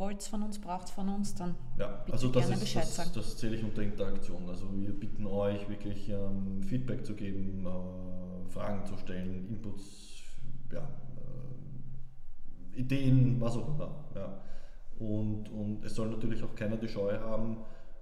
[0.00, 3.10] Wollt von uns, braucht von uns, dann Ja, also das, gerne ist, Bescheid das, sagen.
[3.14, 4.48] das zähle ich unter Interaktion.
[4.48, 10.22] Also wir bitten euch wirklich ähm, Feedback zu geben, äh, Fragen zu stellen, Inputs,
[10.72, 10.88] ja,
[12.74, 14.04] äh, Ideen, was auch immer.
[14.16, 14.40] Ja.
[14.98, 17.58] Und, und es soll natürlich auch keiner die Scheu haben,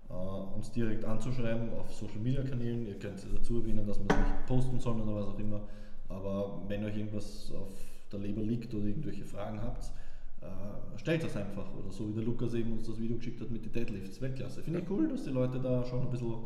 [0.09, 2.87] äh, uns direkt anzuschreiben auf Social Media Kanälen.
[2.87, 5.61] Ihr könnt es dazu erwähnen, dass man es nicht posten soll oder was auch immer.
[6.09, 7.73] Aber wenn euch irgendwas auf
[8.11, 9.93] der Leber liegt oder irgendwelche Fragen habt,
[10.41, 11.73] äh, stellt das einfach.
[11.75, 14.21] Oder so wie der Lukas eben uns das Video geschickt hat mit den Deadlifts.
[14.21, 14.63] Weltklasse.
[14.63, 16.37] Finde ich cool, dass die Leute da schon ein bisschen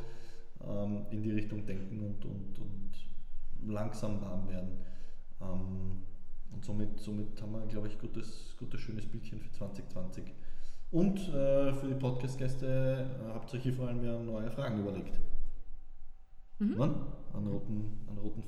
[0.64, 4.78] ähm, in die Richtung denken und, und, und langsam warm werden.
[5.40, 6.02] Ähm,
[6.52, 10.24] und somit, somit haben wir, glaube ich, gutes, gutes, schönes Bildchen für 2020.
[10.90, 14.80] Und äh, für die Podcast-Gäste äh, habt ihr euch hier vor allem ja neue Fragen
[14.80, 15.18] überlegt.
[16.58, 16.76] Ne?
[17.32, 18.42] An, roten, an roten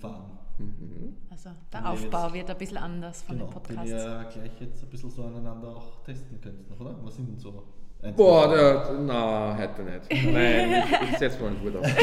[0.57, 1.17] Faden.
[1.31, 3.91] Also Den der ihr Aufbau jetzt- wird ein bisschen anders von Genau, den den Podcasts.
[3.91, 6.97] ihr gleich jetzt ein bisschen so aneinander auch testen könnt, noch, oder?
[7.03, 7.65] Was sind denn so?
[8.03, 10.11] ein, Boah, zwei- der, na, heute nicht.
[10.33, 11.87] Nein, ich, ich setze mal einen Hut auf.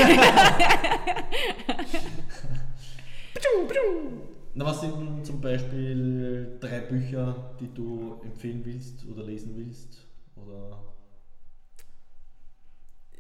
[4.54, 10.06] Na, was sind denn zum Beispiel drei Bücher, die du empfehlen willst oder lesen willst?
[10.36, 10.84] Oder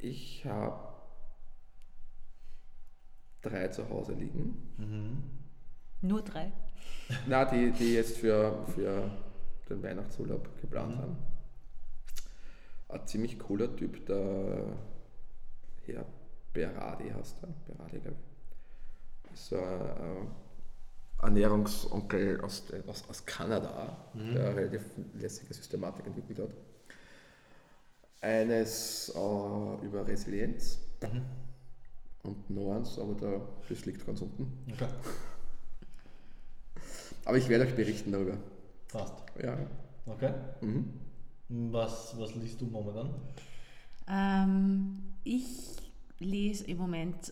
[0.02, 0.91] Ich habe
[3.42, 4.56] drei zu Hause liegen.
[6.02, 6.52] Nur drei.
[7.28, 9.12] Na, die, die jetzt für, für
[9.70, 11.18] den Weihnachtsurlaub geplant haben.
[12.90, 14.78] Ein ziemlich cooler Typ, der
[15.86, 16.06] Herr
[16.54, 17.50] Berardi heißt er.
[17.68, 19.34] Berardi, glaube ich.
[19.34, 24.84] Ist so ein äh, Ernährungsonkel aus, aus, aus Kanada, der eine relativ
[25.14, 26.50] lässige Systematik entwickelt hat.
[28.22, 30.80] Eines äh, über Resilienz
[32.24, 34.52] und noch eins, aber da, das liegt ganz unten.
[34.72, 34.88] okay.
[37.26, 38.38] Aber ich werde euch berichten darüber.
[38.92, 39.14] passt.
[39.44, 39.56] Ja.
[40.08, 40.34] Okay.
[40.62, 40.92] Mhm.
[41.72, 43.14] Was, was liest du momentan?
[44.08, 45.46] Ähm, ich
[46.20, 47.32] lese im Moment,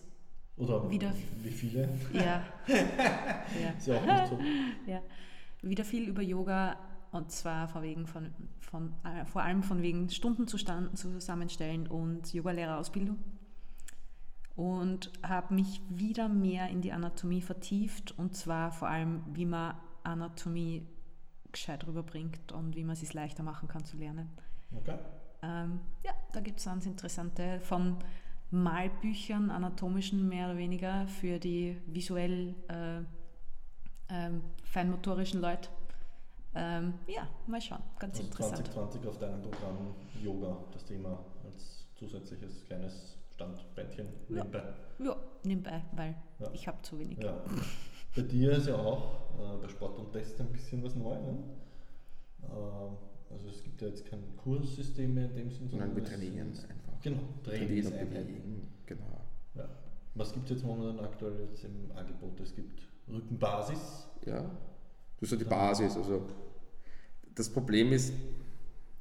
[0.56, 1.12] Oder Wieder-
[1.42, 1.88] wie viele?
[2.12, 4.38] ja, ja, Ist ja auch nicht so.
[4.90, 5.00] ja,
[5.62, 6.76] wieder viel über Yoga
[7.12, 8.30] und zwar vor, wegen von,
[8.60, 13.18] von, äh, vor allem von wegen Stundenzustand zusammenstellen und Yogalehrerausbildung.
[14.56, 19.74] Und habe mich wieder mehr in die Anatomie vertieft und zwar vor allem, wie man
[20.02, 20.86] Anatomie
[21.52, 24.28] gescheit rüberbringt und wie man es sich leichter machen kann zu lernen.
[24.76, 24.98] Okay.
[25.42, 27.96] Ähm, ja, da gibt es ganz interessante von
[28.50, 33.00] Malbüchern, anatomischen mehr oder weniger, für die visuell äh,
[34.08, 35.70] ähm, feinmotorischen Leute.
[36.54, 38.56] Ähm, ja, mal schauen, ganz Also interessant.
[38.56, 44.44] 2020 auf deinem Programm Yoga, das Thema als zusätzliches kleines Standbändchen Ja.
[44.44, 44.62] nebenbei.
[44.98, 46.50] Ja, nebenbei, weil Ja.
[46.52, 47.18] ich habe zu wenig.
[47.18, 47.34] Ja.
[48.14, 51.22] Bei dir ist ja auch äh, bei Sport und Test ein bisschen was Neues.
[51.24, 51.38] Ne?
[52.42, 52.96] Ähm,
[53.30, 55.70] also es gibt ja jetzt kein Kurssystem mehr in dem Sinne.
[55.76, 57.00] Nein, wir trainieren es- einfach.
[57.02, 58.68] Genau, Trainieren Trainingseinheiten.
[58.84, 59.20] genau.
[59.54, 59.68] Ja.
[60.14, 62.38] Was gibt es jetzt momentan aktuell jetzt im Angebot?
[62.40, 64.06] Es gibt Rückenbasis.
[64.26, 64.42] Ja,
[65.20, 65.96] das ist ja die Basis.
[65.96, 66.26] Also
[67.34, 68.16] das Problem ist Ja,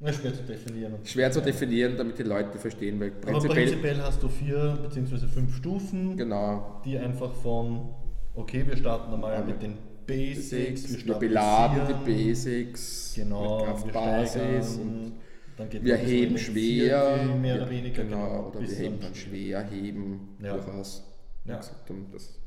[0.02, 0.93] schwer zu definieren.
[1.04, 5.28] schwer zu definieren, damit die Leute verstehen, weil Aber prinzipiell, prinzipiell hast du vier bzw.
[5.28, 7.93] fünf Stufen, genau, die einfach von,
[8.34, 14.78] okay, wir starten einmal Ja, mit den Basics, wir wir beladen die Basics Genau, Kraftbasis
[14.78, 15.14] und
[15.58, 18.04] dann geht wir heben schwer, mehr ja, oder weniger.
[18.04, 20.54] genau, oder wir heben dann schwer, heben Ja.
[20.54, 21.04] durchaus.
[21.45, 21.58] Ja.
[21.58, 22.39] gesagt, das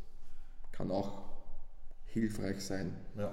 [0.72, 1.22] kann auch
[2.07, 2.94] hilfreich sein.
[3.16, 3.30] Ja.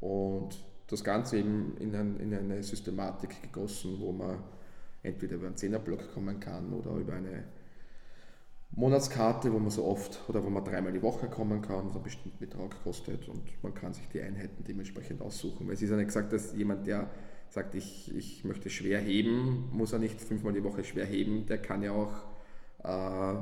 [0.00, 0.56] Und
[0.88, 4.38] das Ganze eben in, ein, in eine Systematik gegossen, wo man
[5.02, 7.44] entweder über einen Zehnerblock kommen kann oder über eine
[8.72, 12.04] Monatskarte, wo man so oft oder wo man dreimal die Woche kommen kann, was einen
[12.04, 15.66] bestimmten Betrag kostet und man kann sich die Einheiten dementsprechend aussuchen.
[15.66, 17.08] Weil es ist ja nicht gesagt, dass jemand, der
[17.48, 21.58] sagt, ich, ich möchte schwer heben, muss er nicht fünfmal die Woche schwer heben, der
[21.58, 22.12] kann ja auch
[22.84, 23.38] äh,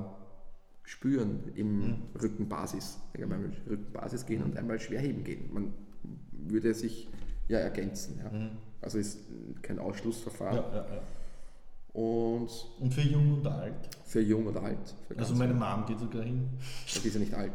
[0.85, 3.01] spüren im Rückenbasis.
[3.15, 5.53] Er kann einmal Rückenbasis gehen und einmal schwer heben gehen.
[5.53, 5.73] Man
[6.33, 7.09] würde sich
[7.49, 8.21] ja ergänzen.
[8.23, 8.31] Ja.
[8.83, 9.19] Also ist
[9.63, 10.57] kein Ja, Ausschlussverfahren.
[10.57, 11.01] ja, ja.
[12.01, 12.49] Und
[12.81, 13.75] Und für jung und alt.
[14.05, 14.95] für jung oder alt.
[15.17, 15.55] Also meine.
[15.55, 16.49] Mom geht sogar hin.
[17.03, 17.53] Die ist ja nicht alt.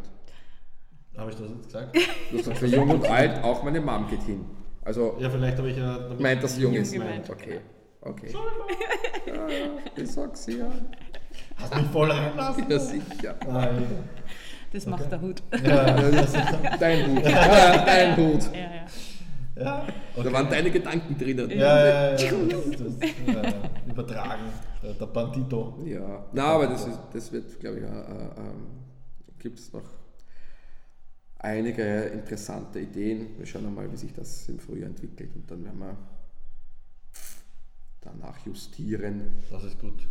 [1.17, 1.95] Habe ich das jetzt gesagt?
[1.95, 4.45] Du hast gesagt, für jung und alt, auch meine Mom geht hin.
[4.83, 5.97] Also Ja, vielleicht habe ich ja.
[5.99, 6.93] damit meint das jung ist.
[6.93, 7.29] gemeint.
[7.29, 7.59] Okay.
[8.01, 8.33] Okay.
[9.27, 9.67] Ja, ja,
[9.97, 10.71] ich sag's ja.
[11.57, 12.65] Hast mich voll reinlassen.
[12.69, 13.35] Ja, sicher.
[13.45, 13.67] Ah,
[14.71, 15.43] Das macht der Hut.
[15.51, 15.59] ja.
[15.99, 16.37] ja, das ist,
[16.79, 17.25] Dein Hut.
[17.25, 18.43] Ja, dein Hut.
[18.53, 18.85] Ja, ja.
[19.59, 19.87] Ja.
[20.15, 21.49] Da waren deine Gedanken drinnen.
[21.49, 23.53] Ja, ja, ja, das, das, ja,
[23.87, 24.43] übertragen.
[24.81, 25.79] Der Bandito.
[25.85, 28.53] Ja, na, aber das, ist, das wird, glaube ich, äh, äh,
[29.39, 29.83] gibt es noch
[31.39, 33.37] einige interessante Ideen.
[33.37, 35.97] Wir schauen mal, wie sich das im Frühjahr entwickelt und dann werden wir
[38.01, 39.43] danach justieren.
[39.49, 40.07] Das ist gut.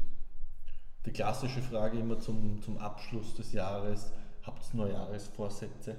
[1.06, 5.96] Die klassische Frage immer zum, zum Abschluss des Jahres: Habt ihr Neujahresvorsätze?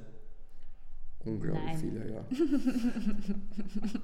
[1.26, 1.78] Unglaublich Nein.
[1.78, 2.26] viele, ja.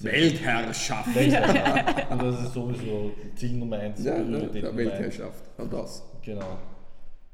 [0.00, 1.08] Weltherrschaft!
[1.08, 4.02] Und das ist sowieso Ziel Nummer eins.
[4.02, 5.44] Ja, Nummer Weltherrschaft.
[5.58, 6.02] Und das.
[6.22, 6.58] Genau.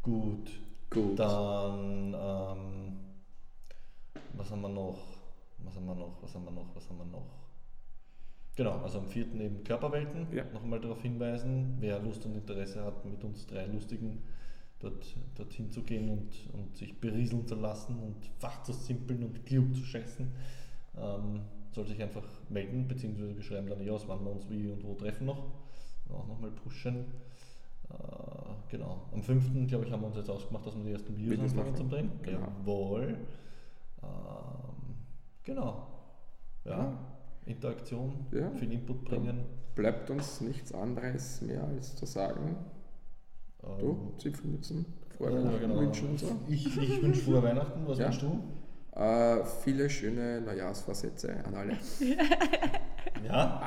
[0.03, 0.51] Gut.
[0.91, 1.19] Gut.
[1.19, 2.97] Dann, ähm,
[4.35, 4.99] was haben wir noch?
[5.59, 6.23] Was haben wir noch?
[6.23, 6.75] Was haben wir noch?
[6.75, 7.27] Was haben wir noch?
[8.57, 9.35] Genau, also am 4.
[9.35, 10.27] eben Körperwelten.
[10.33, 10.45] Ja.
[10.53, 14.23] Noch einmal darauf hinweisen, wer Lust und Interesse hat, mit uns drei Lustigen
[14.79, 19.45] dort, dorthin zu gehen und, und sich berieseln zu lassen und Fach zu simpeln und
[19.47, 20.33] klug zu schätzen,
[20.97, 21.41] ähm,
[21.73, 24.83] soll sich einfach melden, beziehungsweise wir schreiben dann eh aus, wann wir uns wie und
[24.85, 25.45] wo treffen noch.
[26.09, 27.05] Auch nochmal pushen.
[27.91, 27.95] Äh,
[28.71, 29.03] genau.
[29.13, 29.67] Am 5.
[29.69, 32.11] glaube ich, haben wir uns jetzt ausgemacht, dass wir die ersten Videos anfangen zum Drehen.
[32.23, 32.41] Genau.
[32.41, 33.19] Jawohl.
[34.03, 34.95] Ähm,
[35.43, 35.87] genau.
[36.65, 36.71] Ja.
[36.71, 36.99] Ja.
[37.47, 38.51] Interaktion, Ja.
[38.53, 39.45] viel Input bringen.
[39.75, 42.57] Bleibt uns nichts anderes mehr als zu sagen.
[43.67, 45.81] Ähm, Du, Zipfelmützen, ja, frohe Weihnachten genau.
[45.81, 46.27] wünschen und so.
[46.49, 47.81] Ich, ich wünsche frohe Weihnachten.
[47.87, 48.07] Was Ja.
[48.07, 48.43] wünschst du?
[49.01, 51.77] Äh, viele schöne Neujahrsvorsätze an alle.
[53.27, 53.63] Ja.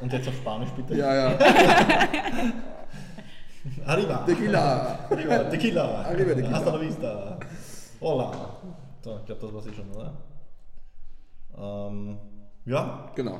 [0.00, 0.94] Und jetzt auf Spanisch bitte.
[0.96, 1.38] Ja, ja.
[3.86, 4.24] Arriba.
[4.24, 4.98] Tequila.
[5.10, 5.38] Arriba.
[5.50, 6.04] Tequila.
[6.04, 6.50] Arriba, tequila.
[6.56, 7.38] Hasta la vista.
[8.00, 8.30] Hola.
[9.02, 10.12] So, ich glaube, das war's eh schon, oder?
[11.58, 12.18] Ähm,
[12.64, 13.38] ja, Genau.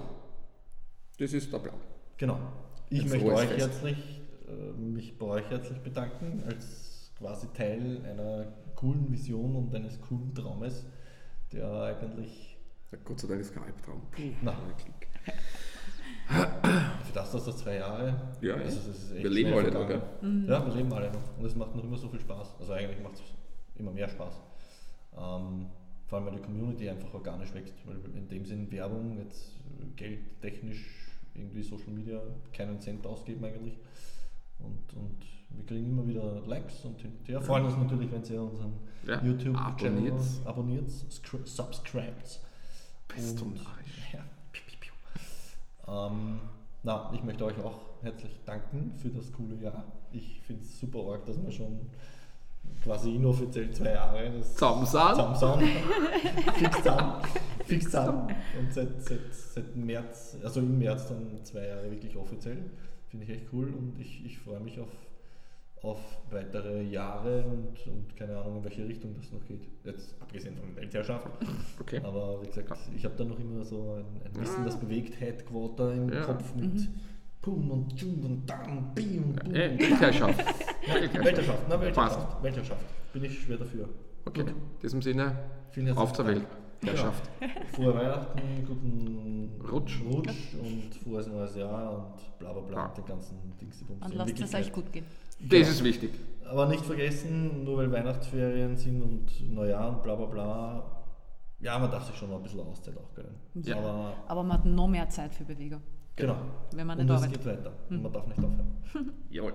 [1.19, 1.77] Das ist der Plan.
[2.17, 2.39] Genau.
[2.91, 4.21] Ich Ein möchte euch herzlich,
[4.77, 10.87] mich bei euch herzlich bedanken als quasi Teil einer coolen Vision und eines coolen Traumes,
[11.53, 12.59] der eigentlich
[12.91, 14.03] Ja, Gott sei Dank ist kein Albtraum.
[17.05, 20.47] Für das, dass das zwei Jahre, Ja, also Wir leben alle noch, vergangen.
[20.49, 22.57] Ja, wir leben alle noch und es macht noch immer so viel Spaß.
[22.59, 23.23] Also eigentlich macht es
[23.77, 24.41] immer mehr Spaß.
[25.15, 25.67] Ähm,
[26.07, 29.87] vor allem weil die Community einfach organisch wächst, weil in dem Sinn Werbung, jetzt äh,
[29.97, 30.87] geldtechnisch,
[31.35, 32.21] irgendwie Social Media,
[32.53, 33.79] keinen Cent ausgeben eigentlich.
[34.63, 35.17] Und, und
[35.51, 37.41] wir kriegen immer wieder Likes und her.
[37.41, 38.73] Freuen uns natürlich, wenn ihr unseren
[39.07, 39.19] Ja,
[39.55, 40.41] abonniert's.
[40.45, 42.41] abonniert, scr- subscribed.
[43.09, 44.03] Bist du Und- narrisch.
[44.13, 44.21] Ja.
[45.89, 46.39] Ähm,
[46.83, 49.85] na, ich möchte euch auch herzlich danken für das coole Jahr.
[50.13, 51.81] Ich finde es super arg, dass wir schon
[52.83, 54.87] quasi inoffiziell zwei Jahre das zusammen
[55.37, 55.69] sind.
[56.55, 57.23] fix zusammen.
[57.65, 58.35] Fix zusammen.
[58.59, 62.71] Und seit, seit, seit März, also im März dann zwei Jahre wirklich offiziell.
[63.13, 64.89] Finde ich echt cool und ich, ich freue mich auf,
[65.83, 65.99] auf
[66.31, 69.69] weitere Jahre und, und keine Ahnung, in welche Richtung das noch geht.
[69.85, 71.29] Jetzt abgesehen von der Weltherrschaft.
[71.79, 72.01] Okay.
[72.03, 75.93] Aber wie gesagt, ich habe da noch immer so ein, ein Wissen, das bewegt Headquarter
[75.93, 76.23] im Ja.
[76.23, 76.89] Kopf mit
[77.43, 79.55] Pum und Tschum und Dam, Bi und Bum.
[79.55, 80.39] Äh, Weltherrschaft.
[80.89, 81.93] Weltherrschaft, na Passt.
[81.93, 83.13] Weltherrschaft, Weltherrschaft.
[83.13, 83.91] Bin ich schwer dafür.
[84.25, 84.41] Okay.
[84.41, 85.37] In diesem Sinne,
[85.97, 86.25] auf zur
[86.83, 86.97] Dank.
[86.99, 87.31] Weltherrschaft.
[87.75, 90.01] Frohe Weihnachten, guten Rutsch.
[90.05, 92.87] Rutsch und frohes neues Jahr und bla bla bla Ja.
[92.87, 93.79] und den ganzen Dings.
[93.79, 94.05] die Bums.
[94.05, 95.05] Und lasst es euch gut gehen.
[95.41, 96.11] Das ist wichtig.
[96.49, 100.85] Aber nicht vergessen, nur weil Weihnachtsferien sind und Neujahr und bla bla bla,
[101.61, 103.37] ja, man darf sich schon mal ein bisschen Auszeit auch gönnen.
[103.55, 103.77] Ja.
[103.77, 105.81] Aber Aber man hat noch mehr Zeit für Bewegung.
[106.17, 106.37] genau.
[106.73, 107.45] Wenn man und nicht es arbeitet.
[107.45, 107.73] geht weiter.
[107.91, 109.13] Und man darf nicht aufhören.
[109.31, 109.53] Jawohl.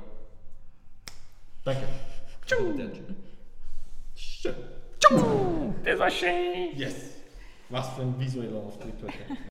[1.65, 1.83] Danke.
[4.15, 4.53] Schön.
[5.83, 6.75] Das war schön.
[6.75, 7.16] Yes.
[7.69, 9.49] Was für ein visueller Auftritt heute.